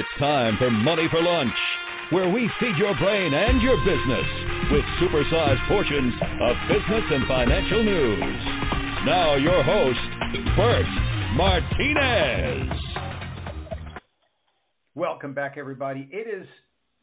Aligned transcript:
It's 0.00 0.18
time 0.18 0.56
for 0.56 0.70
Money 0.70 1.08
for 1.10 1.22
Lunch, 1.22 1.52
where 2.08 2.30
we 2.30 2.50
feed 2.58 2.74
your 2.78 2.96
brain 2.96 3.34
and 3.34 3.60
your 3.60 3.76
business 3.84 4.24
with 4.72 4.82
supersized 4.98 5.68
portions 5.68 6.14
of 6.40 6.56
business 6.68 7.04
and 7.10 7.28
financial 7.28 7.84
news. 7.84 8.22
Now, 9.04 9.34
your 9.34 9.62
host, 9.62 9.98
Bert 10.56 10.86
Martinez. 11.34 12.80
Welcome 14.94 15.34
back, 15.34 15.56
everybody. 15.58 16.08
It 16.10 16.26
is 16.26 16.48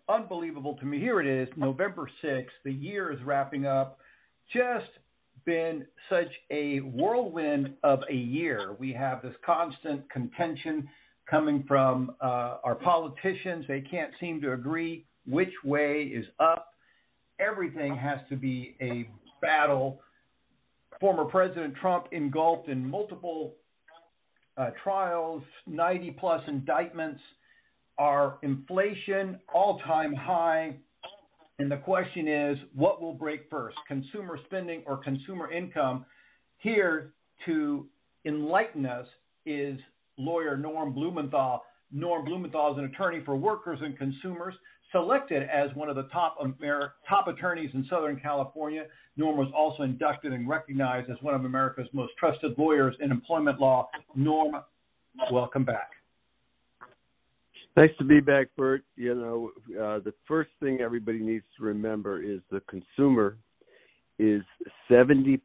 unbelievable 0.09 0.75
to 0.77 0.85
me. 0.87 0.99
Here 0.99 1.21
it 1.21 1.27
is, 1.27 1.47
November 1.55 2.09
6th. 2.23 2.47
The 2.65 2.73
year 2.73 3.11
is 3.11 3.21
wrapping 3.21 3.67
up. 3.67 3.99
Just 4.51 4.89
been 5.45 5.85
such 6.09 6.31
a 6.49 6.79
whirlwind 6.79 7.75
of 7.83 7.99
a 8.09 8.15
year. 8.15 8.75
We 8.79 8.91
have 8.93 9.21
this 9.21 9.35
constant 9.45 10.09
contention 10.09 10.89
coming 11.29 11.63
from 11.67 12.15
uh, 12.21 12.57
our 12.63 12.75
politicians. 12.75 13.65
They 13.67 13.81
can't 13.81 14.11
seem 14.19 14.41
to 14.41 14.53
agree 14.53 15.05
which 15.27 15.53
way 15.63 16.03
is 16.03 16.25
up. 16.39 16.73
Everything 17.39 17.95
has 17.95 18.19
to 18.29 18.35
be 18.35 18.75
a 18.81 19.09
battle. 19.41 20.01
Former 20.99 21.25
President 21.25 21.75
Trump 21.75 22.07
engulfed 22.11 22.69
in 22.69 22.89
multiple 22.89 23.55
uh, 24.57 24.71
trials, 24.83 25.43
90 25.67 26.11
plus 26.19 26.41
indictments. 26.47 27.21
Our 27.99 28.37
inflation 28.41 29.39
all 29.53 29.79
time 29.79 30.13
high. 30.13 30.77
And 31.59 31.71
the 31.71 31.77
question 31.77 32.27
is, 32.27 32.57
what 32.75 33.01
will 33.01 33.13
break 33.13 33.49
first, 33.49 33.77
consumer 33.87 34.39
spending 34.45 34.83
or 34.85 34.97
consumer 34.97 35.51
income? 35.51 36.05
Here 36.59 37.13
to 37.45 37.87
enlighten 38.25 38.85
us 38.85 39.07
is 39.45 39.79
lawyer 40.17 40.57
Norm 40.57 40.93
Blumenthal. 40.93 41.63
Norm 41.91 42.25
Blumenthal 42.25 42.73
is 42.73 42.79
an 42.79 42.85
attorney 42.85 43.21
for 43.23 43.35
workers 43.35 43.79
and 43.81 43.97
consumers, 43.97 44.53
selected 44.91 45.43
as 45.43 45.73
one 45.75 45.89
of 45.89 45.95
the 45.95 46.03
top 46.03 46.37
Amer- 46.41 46.93
top 47.07 47.27
attorneys 47.27 47.69
in 47.73 47.85
Southern 47.89 48.19
California. 48.19 48.85
Norm 49.15 49.37
was 49.37 49.51
also 49.55 49.83
inducted 49.83 50.33
and 50.33 50.47
recognized 50.47 51.09
as 51.09 51.17
one 51.21 51.33
of 51.33 51.45
America's 51.45 51.87
most 51.93 52.13
trusted 52.19 52.57
lawyers 52.57 52.95
in 52.99 53.11
employment 53.11 53.59
law. 53.59 53.89
Norm, 54.15 54.55
welcome 55.31 55.63
back. 55.63 55.91
Nice 57.75 57.91
to 57.99 58.03
be 58.03 58.19
back, 58.19 58.47
Bert. 58.57 58.83
You 58.95 59.13
know, 59.13 59.51
uh, 59.79 59.99
the 59.99 60.13
first 60.27 60.49
thing 60.59 60.81
everybody 60.81 61.19
needs 61.19 61.45
to 61.57 61.63
remember 61.63 62.23
is 62.23 62.39
the 62.49 62.61
consumer 62.61 63.37
is 64.19 64.41
70%, 64.89 65.39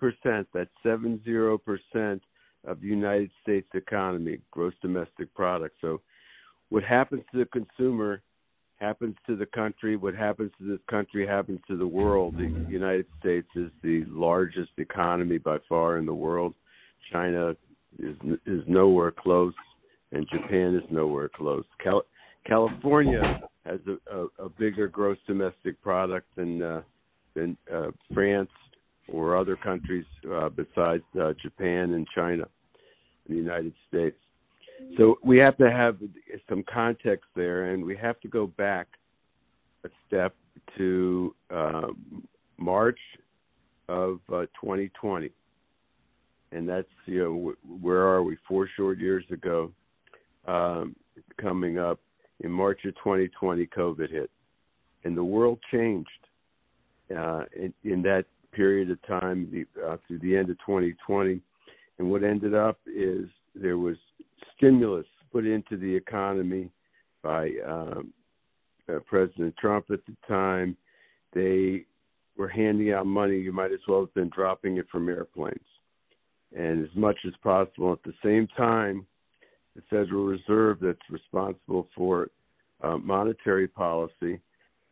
that's 0.54 0.70
70% 0.84 2.20
of 2.64 2.80
the 2.80 2.86
United 2.86 3.30
States 3.42 3.68
economy, 3.74 4.38
gross 4.50 4.74
domestic 4.82 5.32
product. 5.34 5.76
So 5.80 6.00
what 6.68 6.84
happens 6.84 7.22
to 7.32 7.38
the 7.38 7.46
consumer 7.46 8.22
happens 8.82 9.14
to 9.26 9.36
the 9.36 9.46
country. 9.46 9.96
What 9.96 10.14
happens 10.14 10.50
to 10.58 10.68
this 10.68 10.80
country 10.90 11.26
happens 11.26 11.60
to 11.68 11.76
the 11.76 11.86
world. 11.86 12.34
The 12.36 12.66
United 12.68 13.06
States 13.20 13.46
is 13.54 13.70
the 13.82 14.04
largest 14.08 14.72
economy 14.78 15.38
by 15.38 15.58
far 15.68 15.98
in 15.98 16.06
the 16.06 16.14
world. 16.14 16.54
China 17.12 17.54
is 17.98 18.16
is 18.46 18.62
nowhere 18.66 19.12
close, 19.12 19.54
and 20.10 20.26
Japan 20.28 20.74
is 20.74 20.82
nowhere 20.90 21.28
close. 21.28 21.64
Cal- 21.82 22.06
California 22.46 23.40
has 23.64 23.78
a, 23.86 24.16
a, 24.16 24.46
a 24.46 24.48
bigger 24.48 24.88
gross 24.88 25.18
domestic 25.26 25.80
product 25.80 26.26
than 26.36 26.62
uh, 26.62 26.82
than 27.34 27.56
uh, 27.72 27.90
France 28.12 28.50
or 29.08 29.36
other 29.36 29.56
countries 29.56 30.06
uh, 30.32 30.48
besides 30.48 31.02
uh, 31.20 31.32
Japan 31.42 31.94
and 31.94 32.06
China, 32.14 32.44
in 33.28 33.34
the 33.34 33.40
United 33.40 33.72
States. 33.88 34.16
So 34.96 35.18
we 35.22 35.38
have 35.38 35.56
to 35.58 35.70
have 35.70 35.98
some 36.48 36.64
context 36.72 37.26
there, 37.36 37.70
and 37.70 37.84
we 37.84 37.96
have 37.96 38.20
to 38.20 38.28
go 38.28 38.46
back 38.46 38.88
a 39.84 39.88
step 40.06 40.34
to 40.76 41.34
uh, 41.50 41.88
March 42.58 42.98
of 43.88 44.20
uh, 44.32 44.46
2020, 44.60 45.30
and 46.52 46.68
that's 46.68 46.88
you 47.06 47.22
know 47.22 47.54
where 47.80 48.02
are 48.02 48.22
we? 48.22 48.36
Four 48.48 48.68
short 48.76 48.98
years 48.98 49.24
ago, 49.30 49.72
um, 50.46 50.96
coming 51.40 51.78
up 51.78 52.00
in 52.40 52.50
March 52.50 52.84
of 52.84 52.94
2020, 52.96 53.66
COVID 53.66 54.10
hit, 54.10 54.30
and 55.04 55.16
the 55.16 55.24
world 55.24 55.58
changed 55.70 56.08
uh, 57.16 57.44
in, 57.54 57.72
in 57.84 58.02
that 58.02 58.24
period 58.52 58.90
of 58.90 59.00
time 59.06 59.48
the, 59.50 59.66
uh, 59.82 59.96
through 60.06 60.18
the 60.20 60.36
end 60.36 60.50
of 60.50 60.58
2020. 60.58 61.40
And 61.98 62.10
what 62.10 62.24
ended 62.24 62.54
up 62.54 62.78
is 62.86 63.26
there 63.54 63.78
was 63.78 63.96
stimulus 64.56 65.06
put 65.32 65.46
into 65.46 65.76
the 65.76 65.94
economy 65.94 66.70
by 67.22 67.50
um, 67.66 68.12
uh, 68.88 68.98
President 69.06 69.54
Trump 69.56 69.86
at 69.90 70.00
the 70.06 70.16
time. 70.28 70.76
They 71.32 71.86
were 72.36 72.48
handing 72.48 72.92
out 72.92 73.06
money. 73.06 73.38
You 73.38 73.52
might 73.52 73.72
as 73.72 73.80
well 73.88 74.00
have 74.00 74.14
been 74.14 74.30
dropping 74.34 74.76
it 74.78 74.86
from 74.90 75.08
airplanes. 75.08 75.58
And 76.56 76.84
as 76.84 76.94
much 76.94 77.16
as 77.26 77.32
possible, 77.42 77.92
at 77.92 78.02
the 78.02 78.14
same 78.22 78.46
time, 78.56 79.06
the 79.74 79.82
Federal 79.88 80.24
Reserve, 80.24 80.78
that's 80.80 80.98
responsible 81.10 81.88
for 81.96 82.28
uh, 82.82 82.98
monetary 82.98 83.68
policy, 83.68 84.40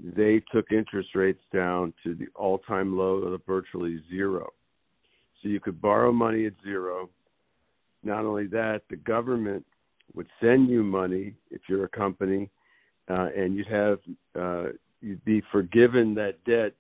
they 0.02 0.42
took 0.52 0.72
interest 0.72 1.10
rates 1.14 1.42
down 1.52 1.92
to 2.04 2.14
the 2.14 2.26
all-time 2.34 2.96
low 2.96 3.16
of 3.16 3.40
virtually 3.46 4.02
zero. 4.08 4.48
So 5.42 5.48
you 5.48 5.60
could 5.60 5.80
borrow 5.80 6.12
money 6.12 6.46
at 6.46 6.54
zero. 6.62 7.10
Not 8.02 8.24
only 8.24 8.46
that, 8.48 8.82
the 8.88 8.96
government 8.96 9.64
would 10.14 10.26
send 10.40 10.68
you 10.68 10.82
money 10.82 11.34
if 11.50 11.62
you're 11.68 11.84
a 11.84 11.88
company, 11.88 12.50
uh, 13.08 13.28
and 13.36 13.54
you'd 13.54 13.66
have 13.66 13.98
uh, 14.38 14.64
you'd 15.00 15.24
be 15.24 15.42
forgiven 15.52 16.14
that 16.14 16.42
debt 16.44 16.72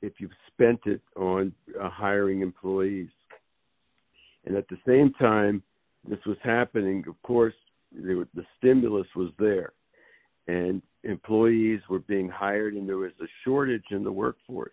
if 0.00 0.14
you 0.18 0.28
spent 0.48 0.80
it 0.86 1.00
on 1.16 1.52
uh, 1.80 1.88
hiring 1.88 2.40
employees. 2.40 3.08
And 4.44 4.56
at 4.56 4.68
the 4.68 4.78
same 4.86 5.12
time, 5.14 5.62
this 6.08 6.18
was 6.26 6.36
happening. 6.42 7.04
Of 7.08 7.20
course, 7.22 7.54
the 7.94 8.44
stimulus 8.58 9.06
was 9.14 9.30
there, 9.38 9.72
and 10.48 10.82
employees 11.04 11.80
were 11.88 12.00
being 12.00 12.28
hired, 12.28 12.74
and 12.74 12.88
there 12.88 12.96
was 12.96 13.12
a 13.20 13.26
shortage 13.44 13.84
in 13.90 14.04
the 14.04 14.12
workforce. 14.12 14.70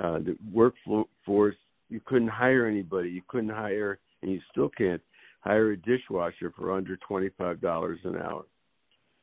Uh, 0.00 0.18
the 0.18 0.36
workforce, 0.52 1.56
you 1.88 2.00
couldn't 2.04 2.28
hire 2.28 2.66
anybody. 2.66 3.10
You 3.10 3.22
couldn't 3.28 3.50
hire, 3.50 3.98
and 4.22 4.30
you 4.32 4.40
still 4.50 4.68
can't 4.68 5.02
hire 5.40 5.72
a 5.72 5.76
dishwasher 5.76 6.52
for 6.56 6.72
under 6.72 6.96
twenty-five 6.96 7.60
dollars 7.60 8.00
an 8.04 8.16
hour. 8.16 8.44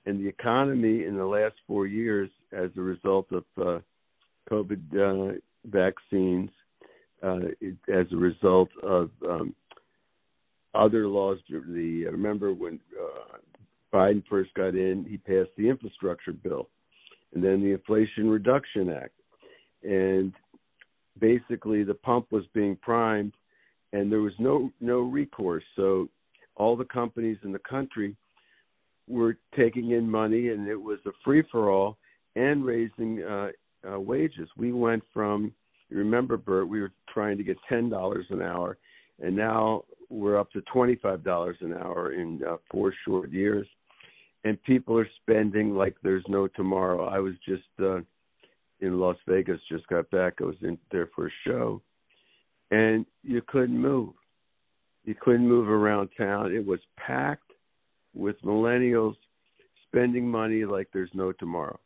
And 0.05 0.19
the 0.19 0.27
economy 0.27 1.05
in 1.05 1.15
the 1.17 1.25
last 1.25 1.55
four 1.67 1.87
years, 1.87 2.29
as 2.51 2.69
a 2.77 2.81
result 2.81 3.27
of 3.31 3.43
uh, 3.57 3.79
COVID 4.49 5.33
uh, 5.35 5.39
vaccines, 5.65 6.49
uh, 7.21 7.39
it, 7.59 7.75
as 7.93 8.07
a 8.11 8.17
result 8.17 8.69
of 8.81 9.11
um, 9.29 9.53
other 10.73 11.07
laws. 11.07 11.37
The 11.49 12.05
remember 12.05 12.53
when 12.53 12.79
uh, 12.99 13.37
Biden 13.93 14.23
first 14.29 14.53
got 14.53 14.75
in, 14.75 15.05
he 15.09 15.17
passed 15.17 15.49
the 15.57 15.67
infrastructure 15.69 16.31
bill, 16.31 16.69
and 17.33 17.43
then 17.43 17.61
the 17.61 17.73
Inflation 17.73 18.29
Reduction 18.29 18.89
Act, 18.89 19.13
and 19.83 20.33
basically 21.19 21.83
the 21.83 21.93
pump 21.93 22.31
was 22.31 22.43
being 22.53 22.75
primed, 22.77 23.33
and 23.93 24.11
there 24.11 24.21
was 24.21 24.33
no 24.39 24.71
no 24.79 24.99
recourse. 24.99 25.63
So 25.75 26.07
all 26.55 26.75
the 26.75 26.85
companies 26.85 27.37
in 27.43 27.51
the 27.51 27.59
country 27.59 28.15
were 29.07 29.37
taking 29.55 29.91
in 29.91 30.09
money, 30.09 30.49
and 30.49 30.67
it 30.67 30.75
was 30.75 30.99
a 31.05 31.11
free 31.23 31.43
for 31.51 31.69
all 31.69 31.97
and 32.35 32.63
raising 32.65 33.21
uh, 33.23 33.49
uh, 33.89 33.99
wages. 33.99 34.47
We 34.57 34.71
went 34.71 35.03
from 35.13 35.53
remember, 35.89 36.37
Bert, 36.37 36.67
we 36.67 36.79
were 36.79 36.93
trying 37.13 37.37
to 37.37 37.43
get 37.43 37.57
ten 37.67 37.89
dollars 37.89 38.25
an 38.29 38.41
hour, 38.41 38.77
and 39.21 39.35
now 39.35 39.83
we're 40.09 40.39
up 40.39 40.51
to 40.51 40.61
twenty 40.73 40.95
five 40.95 41.23
dollars 41.23 41.57
an 41.61 41.73
hour 41.73 42.13
in 42.13 42.41
uh, 42.47 42.57
four 42.71 42.93
short 43.05 43.31
years, 43.31 43.67
and 44.43 44.61
people 44.63 44.97
are 44.97 45.07
spending 45.21 45.75
like 45.75 45.95
there's 46.03 46.23
no 46.27 46.47
tomorrow. 46.47 47.05
I 47.05 47.19
was 47.19 47.33
just 47.47 47.63
uh, 47.79 47.99
in 48.79 48.99
Las 48.99 49.17
Vegas, 49.27 49.59
just 49.69 49.87
got 49.87 50.09
back. 50.11 50.35
I 50.41 50.45
was 50.45 50.55
in 50.61 50.77
there 50.91 51.09
for 51.15 51.27
a 51.27 51.31
show, 51.45 51.81
and 52.71 53.05
you 53.23 53.41
couldn't 53.47 53.77
move. 53.77 54.13
You 55.03 55.15
couldn't 55.19 55.47
move 55.47 55.69
around 55.69 56.09
town. 56.17 56.53
It 56.53 56.65
was 56.65 56.79
packed 56.97 57.51
with 58.13 58.41
millennials 58.43 59.15
spending 59.87 60.27
money 60.27 60.65
like 60.65 60.87
there's 60.93 61.09
no 61.13 61.31
tomorrow. 61.31 61.79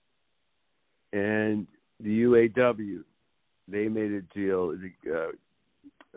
And 1.13 1.65
the 2.00 2.24
UAW, 2.24 3.03
they 3.68 3.88
made 3.88 4.12
a 4.12 4.21
deal. 4.33 4.69
The 4.71 4.91
Uh, 5.12 5.31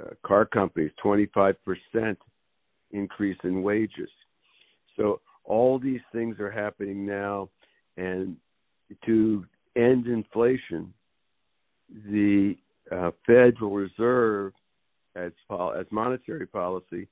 uh, 0.01 0.11
car 0.25 0.45
companies 0.45 0.93
25% 1.05 2.17
increase 2.93 3.39
in 3.43 3.63
wages. 3.63 4.11
So 4.97 5.21
all 5.49 5.79
these 5.79 6.01
things 6.13 6.39
are 6.39 6.51
happening 6.51 7.05
now, 7.05 7.49
and 7.97 8.37
to 9.05 9.45
end 9.77 10.07
inflation, 10.07 10.93
the 12.11 12.57
uh, 12.93 13.11
Federal 13.27 13.73
Reserve, 13.73 14.53
as 15.17 15.33
as 15.51 15.87
monetary 15.91 16.47
policy, 16.47 17.09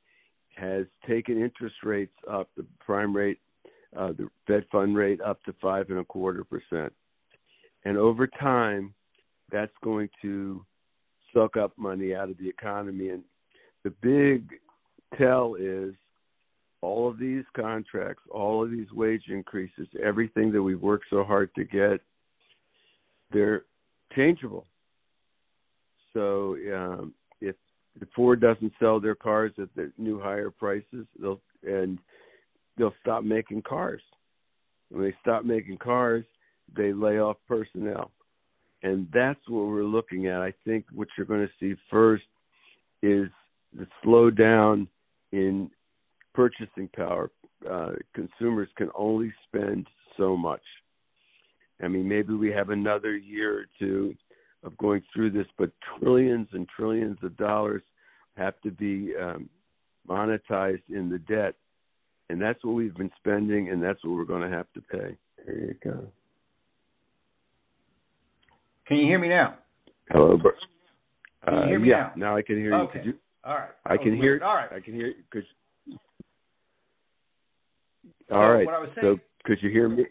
has 0.54 0.86
taken 1.08 1.42
interest 1.42 1.76
rates 1.82 2.14
up. 2.30 2.48
The 2.56 2.64
prime 2.80 3.14
rate 3.14 3.40
uh, 3.96 4.12
the 4.12 4.28
Fed 4.46 4.64
fund 4.70 4.96
rate 4.96 5.20
up 5.20 5.42
to 5.44 5.54
five 5.60 5.90
and 5.90 5.98
a 5.98 6.04
quarter 6.04 6.44
percent. 6.44 6.92
And 7.84 7.96
over 7.96 8.26
time, 8.26 8.94
that's 9.50 9.72
going 9.82 10.08
to 10.22 10.64
suck 11.32 11.56
up 11.56 11.72
money 11.76 12.14
out 12.14 12.30
of 12.30 12.38
the 12.38 12.48
economy. 12.48 13.10
And 13.10 13.22
the 13.84 13.90
big 14.02 14.50
tell 15.18 15.54
is 15.54 15.94
all 16.82 17.08
of 17.08 17.18
these 17.18 17.44
contracts, 17.56 18.22
all 18.30 18.62
of 18.62 18.70
these 18.70 18.90
wage 18.92 19.24
increases, 19.28 19.88
everything 20.02 20.52
that 20.52 20.62
we've 20.62 20.80
worked 20.80 21.06
so 21.10 21.24
hard 21.24 21.50
to 21.54 21.64
get, 21.64 22.00
they're 23.32 23.62
changeable. 24.14 24.66
So 26.12 26.56
um, 26.74 27.14
if 27.40 27.54
Ford 28.14 28.40
doesn't 28.40 28.72
sell 28.78 29.00
their 29.00 29.14
cars 29.14 29.52
at 29.58 29.68
the 29.74 29.90
new 29.96 30.20
higher 30.20 30.50
prices, 30.50 31.06
they'll 31.18 31.40
and 31.62 31.98
they'll 32.76 32.94
stop 33.00 33.24
making 33.24 33.62
cars. 33.62 34.02
When 34.90 35.02
they 35.02 35.14
stop 35.20 35.44
making 35.44 35.78
cars, 35.78 36.24
they 36.76 36.92
lay 36.92 37.18
off 37.18 37.38
personnel. 37.48 38.10
And 38.82 39.08
that's 39.12 39.40
what 39.48 39.66
we're 39.66 39.84
looking 39.84 40.26
at. 40.26 40.42
I 40.42 40.52
think 40.64 40.84
what 40.92 41.08
you're 41.16 41.26
going 41.26 41.46
to 41.46 41.52
see 41.58 41.80
first 41.90 42.24
is 43.02 43.28
the 43.76 43.86
slowdown 44.04 44.86
in 45.32 45.70
purchasing 46.36 46.88
power. 46.94 47.30
Uh, 47.68 47.92
consumers 48.14 48.68
can 48.76 48.90
only 48.94 49.32
spend 49.48 49.86
so 50.18 50.36
much. 50.36 50.60
I 51.82 51.88
mean, 51.88 52.06
maybe 52.06 52.34
we 52.34 52.52
have 52.52 52.68
another 52.68 53.16
year 53.16 53.60
or 53.60 53.64
two 53.78 54.14
of 54.62 54.76
going 54.76 55.02
through 55.12 55.30
this, 55.30 55.46
but 55.58 55.70
trillions 55.98 56.48
and 56.52 56.66
trillions 56.76 57.18
of 57.22 57.36
dollars 57.38 57.82
have 58.36 58.60
to 58.60 58.70
be 58.70 59.12
um, 59.20 59.48
monetized 60.08 60.82
in 60.90 61.08
the 61.08 61.18
debt, 61.18 61.54
and 62.28 62.40
that's 62.40 62.62
what 62.64 62.72
we've 62.74 62.94
been 62.94 63.10
spending, 63.18 63.70
and 63.70 63.82
that's 63.82 64.02
what 64.04 64.14
we're 64.14 64.24
going 64.24 64.48
to 64.48 64.54
have 64.54 64.66
to 64.74 64.80
pay. 64.82 65.16
There 65.44 65.58
you 65.58 65.74
go. 65.82 66.06
Can 68.86 68.98
you 68.98 69.06
hear 69.06 69.18
me 69.18 69.28
now? 69.28 69.56
Hello, 70.10 70.36
Bert. 70.36 70.54
Can 71.44 71.54
you 71.54 71.68
hear 71.68 71.78
me 71.78 71.88
yeah, 71.88 71.96
now? 71.96 72.12
now 72.16 72.36
I 72.36 72.42
can 72.42 72.56
hear 72.56 72.70
you. 72.70 72.82
Okay. 72.88 73.02
you 73.04 73.14
All 73.44 73.54
right. 73.54 73.70
I 73.84 73.96
can 73.96 74.14
hear. 74.16 74.40
All 74.44 74.54
right. 74.54 74.70
I 74.72 74.80
can 74.80 74.94
hear. 74.94 75.14
Cause, 78.28 78.34
So 78.34 78.36
all 78.36 78.52
right. 78.52 78.66
What 78.66 78.74
I 78.74 78.78
was 78.80 78.90
So 79.00 79.18
could 79.44 79.62
you 79.62 79.70
hear 79.70 79.88
me? 79.88 80.06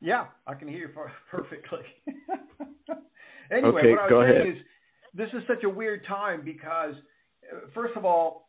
yeah, 0.00 0.26
I 0.46 0.54
can 0.54 0.68
hear 0.68 0.78
you 0.78 0.88
perfectly. 1.30 1.80
anyway, 3.50 3.80
Okay, 3.80 3.90
what 3.90 3.98
I 4.00 4.02
was 4.04 4.10
go 4.10 4.22
saying 4.22 4.34
ahead. 4.34 4.48
is, 4.48 4.62
this 5.14 5.28
is 5.32 5.42
such 5.46 5.64
a 5.64 5.68
weird 5.68 6.04
time 6.06 6.42
because, 6.44 6.94
uh, 7.52 7.68
first 7.74 7.96
of 7.96 8.04
all, 8.04 8.48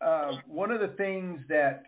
uh, 0.00 0.32
one 0.46 0.70
of 0.70 0.80
the 0.80 0.94
things 0.96 1.40
that 1.48 1.84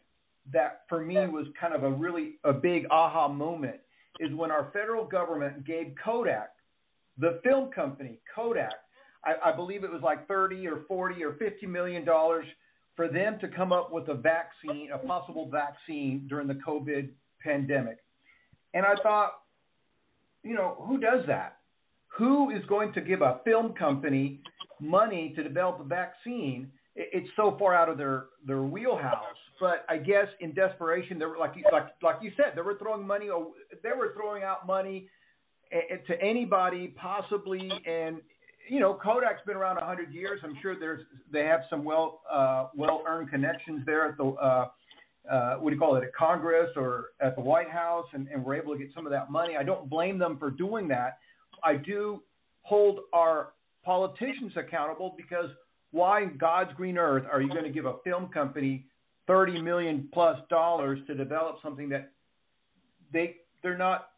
that 0.53 0.83
for 0.89 1.05
me 1.05 1.15
was 1.29 1.47
kind 1.59 1.73
of 1.73 1.85
a 1.85 1.91
really 1.91 2.35
a 2.45 2.53
big 2.53 2.85
aha 2.91 3.29
moment 3.29 3.77
is 4.19 4.35
when 4.35 4.51
our 4.51 4.71
federal 4.73 5.05
government 5.05 5.65
gave 5.65 5.95
Kodak, 6.05 6.51
the 7.17 7.41
film 7.45 7.71
company 7.71 8.19
Kodak, 8.35 8.73
I, 9.25 9.51
I 9.51 9.57
believe 9.57 9.85
it 9.85 9.93
was 9.93 10.03
like 10.03 10.27
30 10.27 10.67
or 10.67 10.81
40 10.89 11.23
or 11.23 11.35
50 11.35 11.67
million 11.67 12.05
dollars 12.05 12.45
for 12.97 13.09
them 13.09 13.39
to 13.41 13.49
come 13.49 13.73
up 13.73 13.93
with 13.93 14.09
a 14.09 14.15
vaccine, 14.15 14.91
a 14.93 14.99
possible 14.99 15.49
vaccine 15.51 16.27
during 16.29 16.47
the 16.47 16.55
COVID 16.55 17.09
pandemic. 17.43 17.99
And 18.75 18.85
I 18.85 18.95
thought, 19.03 19.33
you 20.43 20.55
know, 20.55 20.83
who 20.87 20.99
does 20.99 21.25
that? 21.27 21.59
Who 22.19 22.51
is 22.51 22.63
going 22.67 22.93
to 22.95 23.01
give 23.01 23.23
a 23.23 23.41
film 23.45 23.73
company 23.73 24.41
money 24.81 25.33
to 25.37 25.43
develop 25.43 25.81
a 25.81 25.85
vaccine? 25.85 26.71
It's 26.95 27.29
so 27.37 27.57
far 27.59 27.75
out 27.75 27.89
of 27.89 27.97
their, 27.97 28.27
their 28.47 28.63
wheelhouse. 28.63 29.25
But 29.59 29.87
I 29.89 29.97
guess 29.97 30.27
in 30.41 30.53
desperation, 30.53 31.19
they 31.19 31.25
were 31.25 31.39
like 31.39 31.53
you, 31.57 31.65
like 31.73 31.87
like 32.03 32.17
you 32.21 32.33
said, 32.37 32.53
they 32.57 32.63
were 32.63 32.77
throwing 32.77 33.07
money. 33.07 33.29
They 33.83 33.91
were 33.97 34.13
throwing 34.15 34.43
out 34.43 34.67
money 34.67 35.09
eh, 35.71 35.97
to 36.09 36.21
anybody 36.21 36.89
possibly, 36.89 37.71
and 37.87 38.21
you 38.73 38.81
know, 38.81 38.95
Kodak's 38.95 39.45
been 39.45 39.57
around 39.57 39.77
100 39.77 40.15
years. 40.15 40.41
I'm 40.43 40.57
sure 40.63 40.79
there's 40.79 41.03
they 41.31 41.45
have 41.45 41.61
some 41.69 41.85
well 41.85 42.23
uh, 42.31 42.69
well 42.75 43.03
earned 43.07 43.29
connections 43.29 43.83
there 43.85 44.09
at 44.09 44.17
the 44.17 44.25
uh, 44.25 44.69
uh, 45.31 45.57
what 45.57 45.69
do 45.69 45.75
you 45.75 45.79
call 45.79 45.97
it 45.97 46.05
at 46.05 46.15
Congress 46.15 46.71
or 46.75 47.11
at 47.21 47.37
the 47.37 47.43
White 47.43 47.69
House, 47.69 48.07
and, 48.15 48.29
and 48.29 48.43
we're 48.43 48.55
able 48.55 48.73
to 48.73 48.79
get 48.79 48.89
some 48.95 49.05
of 49.05 49.13
that 49.13 49.31
money. 49.31 49.59
I 49.59 49.63
don't 49.63 49.91
blame 49.91 50.19
them 50.19 50.39
for 50.39 50.51
doing 50.51 50.89
that. 50.89 51.19
I 51.63 51.75
do 51.77 52.23
hold 52.63 53.01
our 53.13 53.51
politicians 53.85 54.53
accountable 54.57 55.15
because 55.19 55.51
why 55.91 56.23
in 56.23 56.39
God's 56.39 56.73
green 56.73 56.97
earth 56.97 57.25
are 57.31 57.43
you 57.43 57.51
going 57.51 57.65
to 57.65 57.71
give 57.71 57.85
a 57.85 57.97
film 58.03 58.29
company 58.29 58.87
30 59.27 59.61
million 59.61 60.09
plus 60.15 60.39
dollars 60.49 60.99
to 61.09 61.15
develop 61.15 61.57
something 61.63 61.91
that 61.91 62.11
they 63.13 63.37
they're 63.63 63.77
not 63.77 64.12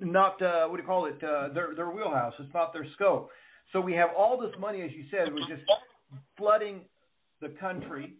not 0.00 0.40
uh, 0.42 0.66
what 0.66 0.76
do 0.76 0.82
you 0.82 0.86
call 0.86 1.06
it 1.06 1.22
uh, 1.22 1.52
their 1.52 1.74
their 1.74 1.90
wheelhouse. 1.90 2.34
It's 2.38 2.52
not 2.54 2.72
their 2.72 2.86
scope. 2.94 3.30
So 3.72 3.80
we 3.80 3.94
have 3.94 4.10
all 4.16 4.38
this 4.40 4.52
money 4.58 4.82
as 4.82 4.90
you 4.92 5.04
said 5.10 5.32
we're 5.32 5.48
just 5.48 5.68
flooding 6.36 6.82
the 7.40 7.48
country. 7.60 8.14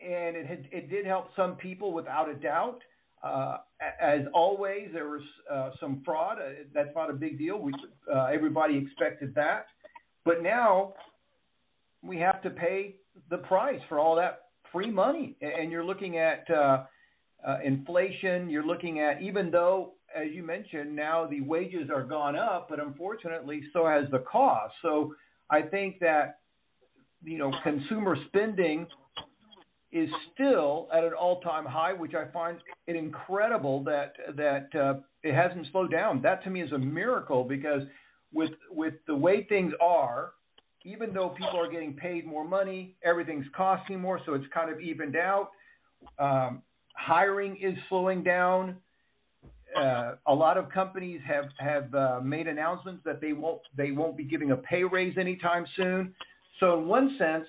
And 0.00 0.36
it 0.36 0.46
had, 0.46 0.68
it 0.70 0.88
did 0.88 1.06
help 1.06 1.28
some 1.34 1.56
people 1.56 1.92
without 1.92 2.28
a 2.28 2.34
doubt. 2.34 2.78
Uh, 3.22 3.58
as 4.00 4.20
always 4.32 4.90
there 4.92 5.08
was 5.08 5.22
uh, 5.52 5.70
some 5.80 6.02
fraud. 6.04 6.38
Uh, 6.38 6.50
that's 6.72 6.90
not 6.94 7.10
a 7.10 7.14
big 7.14 7.36
deal. 7.36 7.58
We 7.58 7.72
uh, 8.12 8.26
everybody 8.26 8.76
expected 8.76 9.34
that. 9.34 9.66
But 10.24 10.42
now 10.42 10.94
we 12.02 12.18
have 12.18 12.40
to 12.42 12.50
pay 12.50 12.96
the 13.30 13.38
price 13.38 13.80
for 13.88 13.98
all 13.98 14.14
that 14.16 14.42
free 14.72 14.90
money. 14.90 15.36
And 15.40 15.72
you're 15.72 15.84
looking 15.84 16.18
at 16.18 16.48
uh, 16.50 16.84
uh, 17.46 17.58
inflation. 17.64 18.48
You're 18.48 18.66
looking 18.66 19.00
at 19.00 19.20
even 19.22 19.50
though, 19.50 19.94
as 20.14 20.28
you 20.32 20.42
mentioned, 20.42 20.94
now 20.94 21.26
the 21.26 21.40
wages 21.40 21.90
are 21.94 22.02
gone 22.02 22.36
up, 22.36 22.68
but 22.68 22.80
unfortunately, 22.80 23.62
so 23.72 23.86
has 23.86 24.04
the 24.10 24.20
cost. 24.20 24.74
So 24.82 25.14
I 25.50 25.62
think 25.62 25.98
that 26.00 26.40
you 27.22 27.38
know 27.38 27.52
consumer 27.62 28.16
spending 28.28 28.86
is 29.90 30.08
still 30.34 30.88
at 30.92 31.02
an 31.02 31.12
all-time 31.14 31.64
high, 31.64 31.92
which 31.92 32.14
I 32.14 32.30
find 32.30 32.58
it 32.86 32.96
incredible 32.96 33.82
that 33.84 34.12
that 34.36 34.68
uh, 34.78 35.00
it 35.22 35.34
hasn't 35.34 35.66
slowed 35.72 35.90
down. 35.90 36.22
That 36.22 36.44
to 36.44 36.50
me 36.50 36.62
is 36.62 36.72
a 36.72 36.78
miracle 36.78 37.44
because 37.44 37.82
with 38.32 38.50
with 38.70 38.94
the 39.06 39.14
way 39.14 39.44
things 39.44 39.72
are, 39.80 40.32
even 40.84 41.12
though 41.12 41.30
people 41.30 41.58
are 41.58 41.70
getting 41.70 41.94
paid 41.94 42.26
more 42.26 42.46
money, 42.46 42.96
everything's 43.02 43.46
costing 43.56 44.00
more, 44.00 44.20
so 44.26 44.34
it's 44.34 44.46
kind 44.52 44.70
of 44.70 44.80
evened 44.80 45.16
out. 45.16 45.50
Um, 46.18 46.62
hiring 46.94 47.56
is 47.56 47.74
slowing 47.88 48.22
down. 48.22 48.76
Uh, 49.76 50.14
a 50.26 50.34
lot 50.34 50.56
of 50.56 50.70
companies 50.70 51.20
have 51.26 51.44
have 51.58 51.94
uh, 51.94 52.20
made 52.22 52.46
announcements 52.46 53.02
that 53.04 53.20
they 53.20 53.32
won't 53.32 53.60
they 53.76 53.90
won't 53.90 54.16
be 54.16 54.24
giving 54.24 54.50
a 54.52 54.56
pay 54.56 54.84
raise 54.84 55.16
anytime 55.18 55.66
soon. 55.76 56.14
So 56.58 56.78
in 56.78 56.86
one 56.86 57.16
sense, 57.18 57.46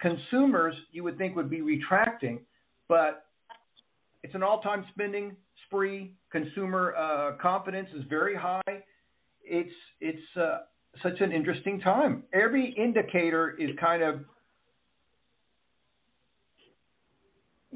consumers 0.00 0.74
you 0.92 1.04
would 1.04 1.18
think 1.18 1.36
would 1.36 1.50
be 1.50 1.60
retracting, 1.60 2.40
but 2.88 3.26
it's 4.22 4.34
an 4.34 4.42
all-time 4.42 4.84
spending 4.92 5.36
spree. 5.66 6.14
Consumer 6.32 6.94
uh, 6.96 7.32
confidence 7.40 7.88
is 7.94 8.02
very 8.08 8.34
high. 8.34 8.62
It's 9.44 9.70
it's 10.00 10.36
uh, 10.36 10.58
such 11.02 11.20
an 11.20 11.32
interesting 11.32 11.80
time. 11.80 12.24
Every 12.32 12.74
indicator 12.76 13.56
is 13.58 13.70
kind 13.80 14.02
of 14.02 14.20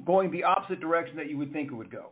going 0.05 0.31
the 0.31 0.45
opposite 0.45 0.81
direction 0.81 1.17
that 1.17 1.28
you 1.28 1.38
would 1.38 1.52
think 1.52 1.71
it 1.71 1.75
would 1.75 1.90
go. 1.90 2.11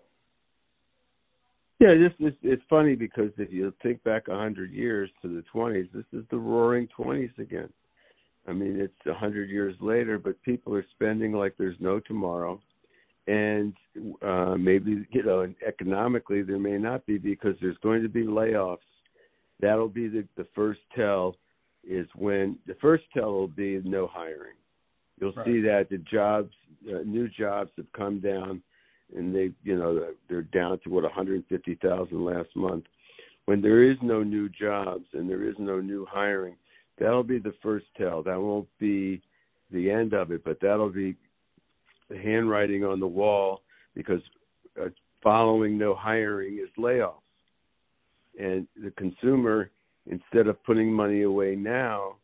Yeah, 1.80 1.94
this 1.94 2.12
is 2.20 2.34
it's 2.42 2.62
funny 2.68 2.94
because 2.94 3.30
if 3.38 3.50
you 3.50 3.72
think 3.82 4.02
back 4.04 4.28
a 4.28 4.36
hundred 4.36 4.70
years 4.70 5.10
to 5.22 5.28
the 5.28 5.42
twenties, 5.50 5.86
this 5.94 6.04
is 6.12 6.24
the 6.30 6.36
roaring 6.36 6.86
twenties 6.88 7.30
again. 7.38 7.70
I 8.46 8.52
mean, 8.52 8.78
it's 8.78 9.06
a 9.06 9.14
hundred 9.14 9.48
years 9.48 9.74
later, 9.80 10.18
but 10.18 10.40
people 10.42 10.74
are 10.74 10.84
spending 10.94 11.32
like 11.32 11.54
there's 11.58 11.80
no 11.80 11.98
tomorrow, 12.00 12.60
and 13.26 13.72
uh, 14.20 14.56
maybe 14.58 15.06
you 15.10 15.22
know, 15.22 15.50
economically 15.66 16.42
there 16.42 16.58
may 16.58 16.76
not 16.76 17.06
be 17.06 17.16
because 17.16 17.54
there's 17.62 17.78
going 17.78 18.02
to 18.02 18.08
be 18.10 18.24
layoffs. 18.24 18.78
That'll 19.60 19.88
be 19.88 20.06
the 20.08 20.26
the 20.36 20.46
first 20.54 20.80
tell. 20.94 21.36
Is 21.82 22.06
when 22.14 22.58
the 22.66 22.74
first 22.74 23.04
tell 23.14 23.32
will 23.32 23.48
be 23.48 23.80
no 23.84 24.06
hiring. 24.06 24.56
You'll 25.18 25.32
Right. 25.32 25.46
see 25.46 25.60
that 25.62 25.88
the 25.88 25.96
jobs, 25.98 26.52
uh, 26.86 26.98
new 27.06 27.26
jobs 27.26 27.70
have 27.78 27.90
come 27.92 28.20
down, 28.20 28.62
and 29.16 29.34
they, 29.34 29.50
you 29.62 29.76
know, 29.76 30.12
they're 30.28 30.42
down 30.42 30.78
to 30.80 30.90
what 30.90 31.04
150,000 31.04 32.24
last 32.24 32.48
month. 32.54 32.84
When 33.46 33.60
there 33.60 33.90
is 33.90 33.96
no 34.02 34.22
new 34.22 34.48
jobs 34.48 35.06
and 35.12 35.28
there 35.28 35.48
is 35.48 35.56
no 35.58 35.80
new 35.80 36.06
hiring, 36.08 36.56
that'll 36.98 37.24
be 37.24 37.38
the 37.38 37.54
first 37.62 37.86
tell. 37.96 38.22
That 38.22 38.40
won't 38.40 38.68
be 38.78 39.22
the 39.72 39.90
end 39.90 40.12
of 40.12 40.30
it, 40.30 40.44
but 40.44 40.58
that'll 40.60 40.90
be 40.90 41.16
the 42.08 42.18
handwriting 42.18 42.84
on 42.84 43.00
the 43.00 43.06
wall 43.06 43.62
because 43.94 44.20
uh, 44.80 44.88
following 45.22 45.78
no 45.78 45.94
hiring 45.94 46.58
is 46.58 46.68
layoffs, 46.78 47.14
and 48.38 48.66
the 48.82 48.90
consumer, 48.92 49.70
instead 50.06 50.46
of 50.46 50.62
putting 50.64 50.92
money 50.92 51.22
away 51.22 51.56
now, 51.56 52.16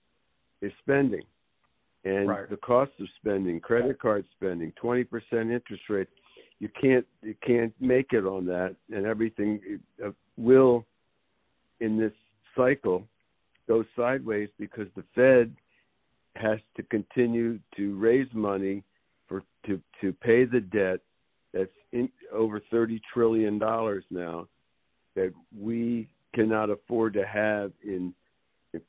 is 0.62 0.73
spending 0.81 1.23
and 2.07 2.28
Right. 2.28 2.49
the 2.49 2.57
cost 2.59 2.93
of 3.00 3.09
spending, 3.21 3.59
credit 3.59 3.99
card 3.99 4.25
spending, 4.37 4.73
20% 4.81 5.50
interest 5.50 5.83
rate. 5.88 6.09
You 6.61 6.69
can't 6.81 7.07
you 7.23 7.35
can't 7.47 7.73
make 7.81 8.13
it 8.13 8.25
on 8.25 8.47
that, 8.47 8.75
and 8.91 9.07
everything 9.07 9.61
uh, 10.05 10.11
will 10.37 10.87
in 11.81 11.99
this 11.99 12.13
cycle 12.57 13.07
go 13.69 13.85
sideways 13.95 14.49
because 14.59 14.87
the 14.97 15.05
Fed 15.15 15.55
has 16.37 16.59
to 16.77 16.83
continue 16.85 17.59
to 17.77 17.97
raise 17.99 18.29
money 18.33 18.83
for 19.29 19.43
to 19.67 19.81
to 20.01 20.13
pay 20.13 20.45
the 20.45 20.61
debt 20.61 21.01
that's 21.53 21.71
in, 21.93 22.09
over 22.33 22.61
thirty 22.71 23.01
trillion 23.13 23.59
dollars 23.59 24.05
now 24.11 24.49
that 25.15 25.33
we 25.59 26.09
cannot 26.35 26.71
afford 26.71 27.13
to 27.15 27.27
have 27.27 27.73
in 27.85 28.15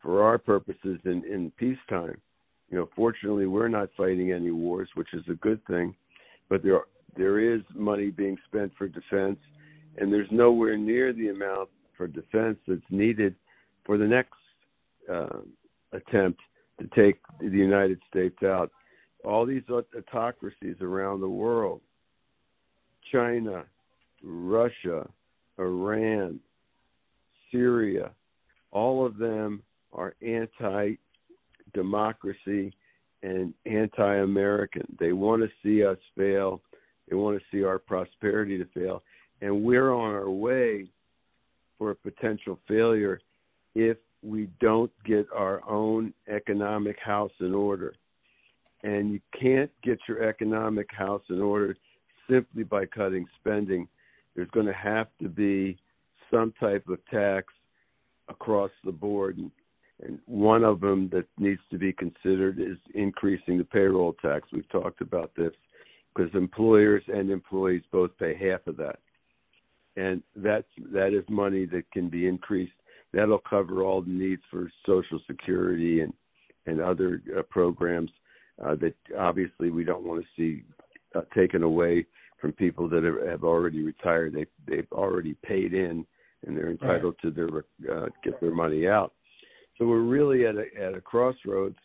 for 0.02 0.24
our 0.24 0.38
purposes 0.38 1.00
in 1.06 1.24
in 1.26 1.52
peacetime. 1.58 2.20
You 2.70 2.78
know, 2.78 2.90
fortunately, 2.96 3.46
we're 3.46 3.70
not 3.70 3.90
fighting 3.96 4.32
any 4.32 4.52
wars, 4.52 4.90
which 4.96 5.14
is 5.14 5.24
a 5.30 5.36
good 5.36 5.66
thing. 5.68 5.96
But 6.50 6.64
there 6.64 6.82
there 7.16 7.40
is 7.40 7.62
money 7.74 8.10
being 8.10 8.38
spent 8.48 8.72
for 8.78 8.88
defense, 8.88 9.40
and 9.98 10.12
there's 10.12 10.28
nowhere 10.32 10.78
near 10.78 11.14
the 11.14 11.30
amount 11.30 11.70
for 11.96 12.08
defense 12.08 12.58
that's 12.68 12.82
needed 12.90 13.36
for 13.86 13.98
the 13.98 14.06
next 14.06 14.34
uh, 15.12 15.40
attempt 15.94 16.42
to 16.80 16.88
take 16.96 17.20
the 17.40 17.48
United 17.48 18.00
States 18.10 18.38
out. 18.44 18.72
All 19.26 19.46
these 19.46 19.64
autocracies 19.70 20.76
around 20.82 21.22
the 21.22 21.30
world 21.30 21.82
China, 23.12 23.64
Russia, 24.22 25.08
Iran, 25.58 26.40
Syria 27.52 28.12
all 28.72 29.06
of 29.06 29.18
them 29.18 29.62
are 29.94 30.16
anti 30.22 30.96
democracy 31.74 32.74
and 33.24 33.54
anti 33.66 34.16
American. 34.18 34.86
They 35.00 35.14
want 35.14 35.42
to 35.42 35.50
see 35.64 35.84
us 35.84 35.98
fail, 36.16 36.62
they 37.08 37.16
want 37.16 37.40
to 37.40 37.46
see 37.52 37.64
our 37.64 37.80
prosperity 37.80 38.58
to 38.58 38.66
fail. 38.74 39.04
And 39.42 39.64
we're 39.64 39.92
on 39.94 40.14
our 40.14 40.30
way 40.30 40.88
for 41.78 41.92
a 41.92 41.96
potential 41.96 42.60
failure 42.68 43.20
if 43.76 43.98
we 44.24 44.50
don't 44.60 44.92
get 45.06 45.28
our 45.36 45.62
own 45.70 46.14
economic 46.28 46.98
house 47.00 47.32
in 47.40 47.54
order. 47.54 47.94
And 48.84 49.12
you 49.12 49.20
can't 49.40 49.72
get 49.84 50.00
your 50.08 50.24
economic 50.24 50.88
house 50.92 51.22
in 51.30 51.42
order 51.42 51.76
simply 52.30 52.64
by 52.64 52.86
cutting 52.86 53.26
spending. 53.40 53.88
There's 54.36 54.50
going 54.52 54.66
to 54.66 54.74
have 54.74 55.08
to 55.22 55.30
be 55.30 55.78
some 56.32 56.54
type 56.60 56.88
of 56.88 57.00
tax 57.10 57.54
across 58.28 58.72
the 58.84 58.92
board. 58.92 59.38
And, 59.38 59.52
and 60.04 60.20
one 60.26 60.64
of 60.64 60.82
them 60.82 61.10
that 61.14 61.26
needs 61.38 61.62
to 61.72 61.78
be 61.78 61.94
considered 61.94 62.60
is 62.60 62.78
increasing 62.94 63.58
the 63.58 63.64
payroll 63.64 64.14
tax. 64.22 64.48
We've 64.52 64.70
talked 64.70 65.02
about 65.02 65.32
this 65.36 65.54
because 66.18 66.34
employers 66.34 67.04
and 67.08 67.30
employees 67.30 67.84
both 67.92 68.12
pay 68.18 68.36
half 68.36 68.66
of 68.68 68.78
that. 68.78 69.00
And 69.96 70.22
that's 70.36 70.68
that 70.94 71.14
is 71.14 71.24
money 71.30 71.66
that 71.68 71.90
can 71.92 72.10
be 72.10 72.28
increased 72.28 72.74
that'll 73.14 73.42
cover 73.50 73.84
all 73.84 74.02
the 74.02 74.10
needs 74.10 74.42
for 74.52 74.70
Social 74.86 75.20
Security 75.28 76.02
and 76.02 76.14
and 76.66 76.82
other 76.82 77.22
uh, 77.38 77.42
programs 77.44 78.12
uh, 78.64 78.76
that 78.76 78.94
obviously 79.18 79.70
we 79.72 79.84
don't 79.84 80.04
want 80.04 80.22
to 80.22 80.28
see 80.36 80.64
uh, 81.16 81.22
taken 81.36 81.64
away 81.64 82.06
from 82.42 82.52
people 82.52 82.90
that 82.90 83.04
have, 83.04 83.28
have 83.28 83.44
already 83.44 83.82
retired. 83.82 84.34
They 84.34 84.46
they've 84.68 84.92
already 84.92 85.36
paid 85.44 85.74
in 85.74 86.06
and 86.46 86.56
they're 86.56 86.70
entitled 86.70 87.16
right. 87.24 87.34
to 87.36 87.64
their 87.86 87.96
uh, 87.96 88.08
get 88.24 88.40
their 88.40 88.54
money 88.54 88.88
out. 88.88 89.14
So 89.78 89.86
we're 89.86 90.02
really 90.02 90.46
at 90.46 90.56
a 90.56 90.66
at 90.80 90.94
a 90.94 91.02
crossroads, 91.02 91.78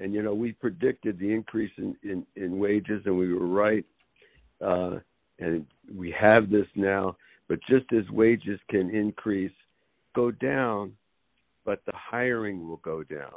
and 0.00 0.12
you 0.14 0.22
know 0.22 0.34
we 0.34 0.52
predicted 0.52 1.18
the 1.18 1.32
increase 1.32 1.70
in 1.78 1.94
in, 2.02 2.26
in 2.36 2.58
wages, 2.58 3.02
and 3.04 3.16
we 3.16 3.32
were 3.32 3.46
right. 3.46 3.84
Uh, 4.60 4.98
and 5.38 5.64
we 5.96 6.10
have 6.10 6.50
this 6.50 6.66
now, 6.74 7.16
but 7.48 7.58
just 7.68 7.86
as 7.92 8.08
wages 8.10 8.60
can 8.68 8.94
increase 8.94 9.52
go 10.14 10.30
down, 10.30 10.92
but 11.64 11.80
the 11.86 11.92
hiring 11.94 12.68
will 12.68 12.78
go 12.78 13.02
down. 13.02 13.34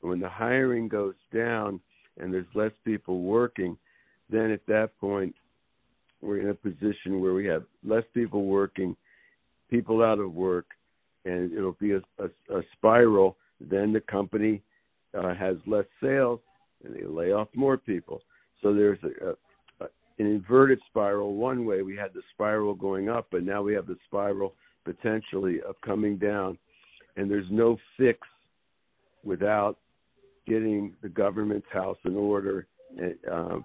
When 0.00 0.20
the 0.20 0.28
hiring 0.28 0.88
goes 0.88 1.14
down 1.34 1.80
and 2.18 2.32
there's 2.32 2.46
less 2.54 2.72
people 2.84 3.22
working, 3.22 3.76
then 4.30 4.50
at 4.50 4.66
that 4.66 4.90
point 5.00 5.34
we're 6.20 6.40
in 6.40 6.48
a 6.50 6.54
position 6.54 7.20
where 7.20 7.34
we 7.34 7.46
have 7.46 7.64
less 7.84 8.04
people 8.14 8.44
working, 8.44 8.96
people 9.70 10.02
out 10.02 10.18
of 10.18 10.34
work, 10.34 10.66
and 11.24 11.52
it'll 11.52 11.76
be 11.80 11.92
a, 11.92 12.00
a, 12.18 12.58
a 12.58 12.62
spiral. 12.76 13.36
Then 13.60 13.92
the 13.92 14.00
company 14.00 14.62
uh, 15.18 15.34
has 15.34 15.56
less 15.66 15.86
sales 16.02 16.40
and 16.84 16.94
they 16.94 17.04
lay 17.04 17.32
off 17.32 17.48
more 17.54 17.76
people. 17.76 18.20
So 18.62 18.72
there's 18.72 18.98
a, 19.02 19.30
a, 19.30 19.88
an 20.18 20.26
inverted 20.26 20.78
spiral. 20.88 21.34
One 21.34 21.64
way 21.64 21.82
we 21.82 21.96
had 21.96 22.12
the 22.14 22.22
spiral 22.32 22.74
going 22.74 23.08
up, 23.08 23.26
but 23.30 23.42
now 23.42 23.62
we 23.62 23.74
have 23.74 23.86
the 23.86 23.96
spiral 24.06 24.54
potentially 24.84 25.60
of 25.62 25.80
coming 25.84 26.16
down, 26.16 26.58
and 27.16 27.30
there's 27.30 27.46
no 27.50 27.76
fix 27.96 28.20
without 29.24 29.76
getting 30.46 30.94
the 31.02 31.08
government's 31.08 31.66
house 31.72 31.98
in 32.04 32.16
order. 32.16 32.66
And, 32.96 33.16
uh, 33.30 33.58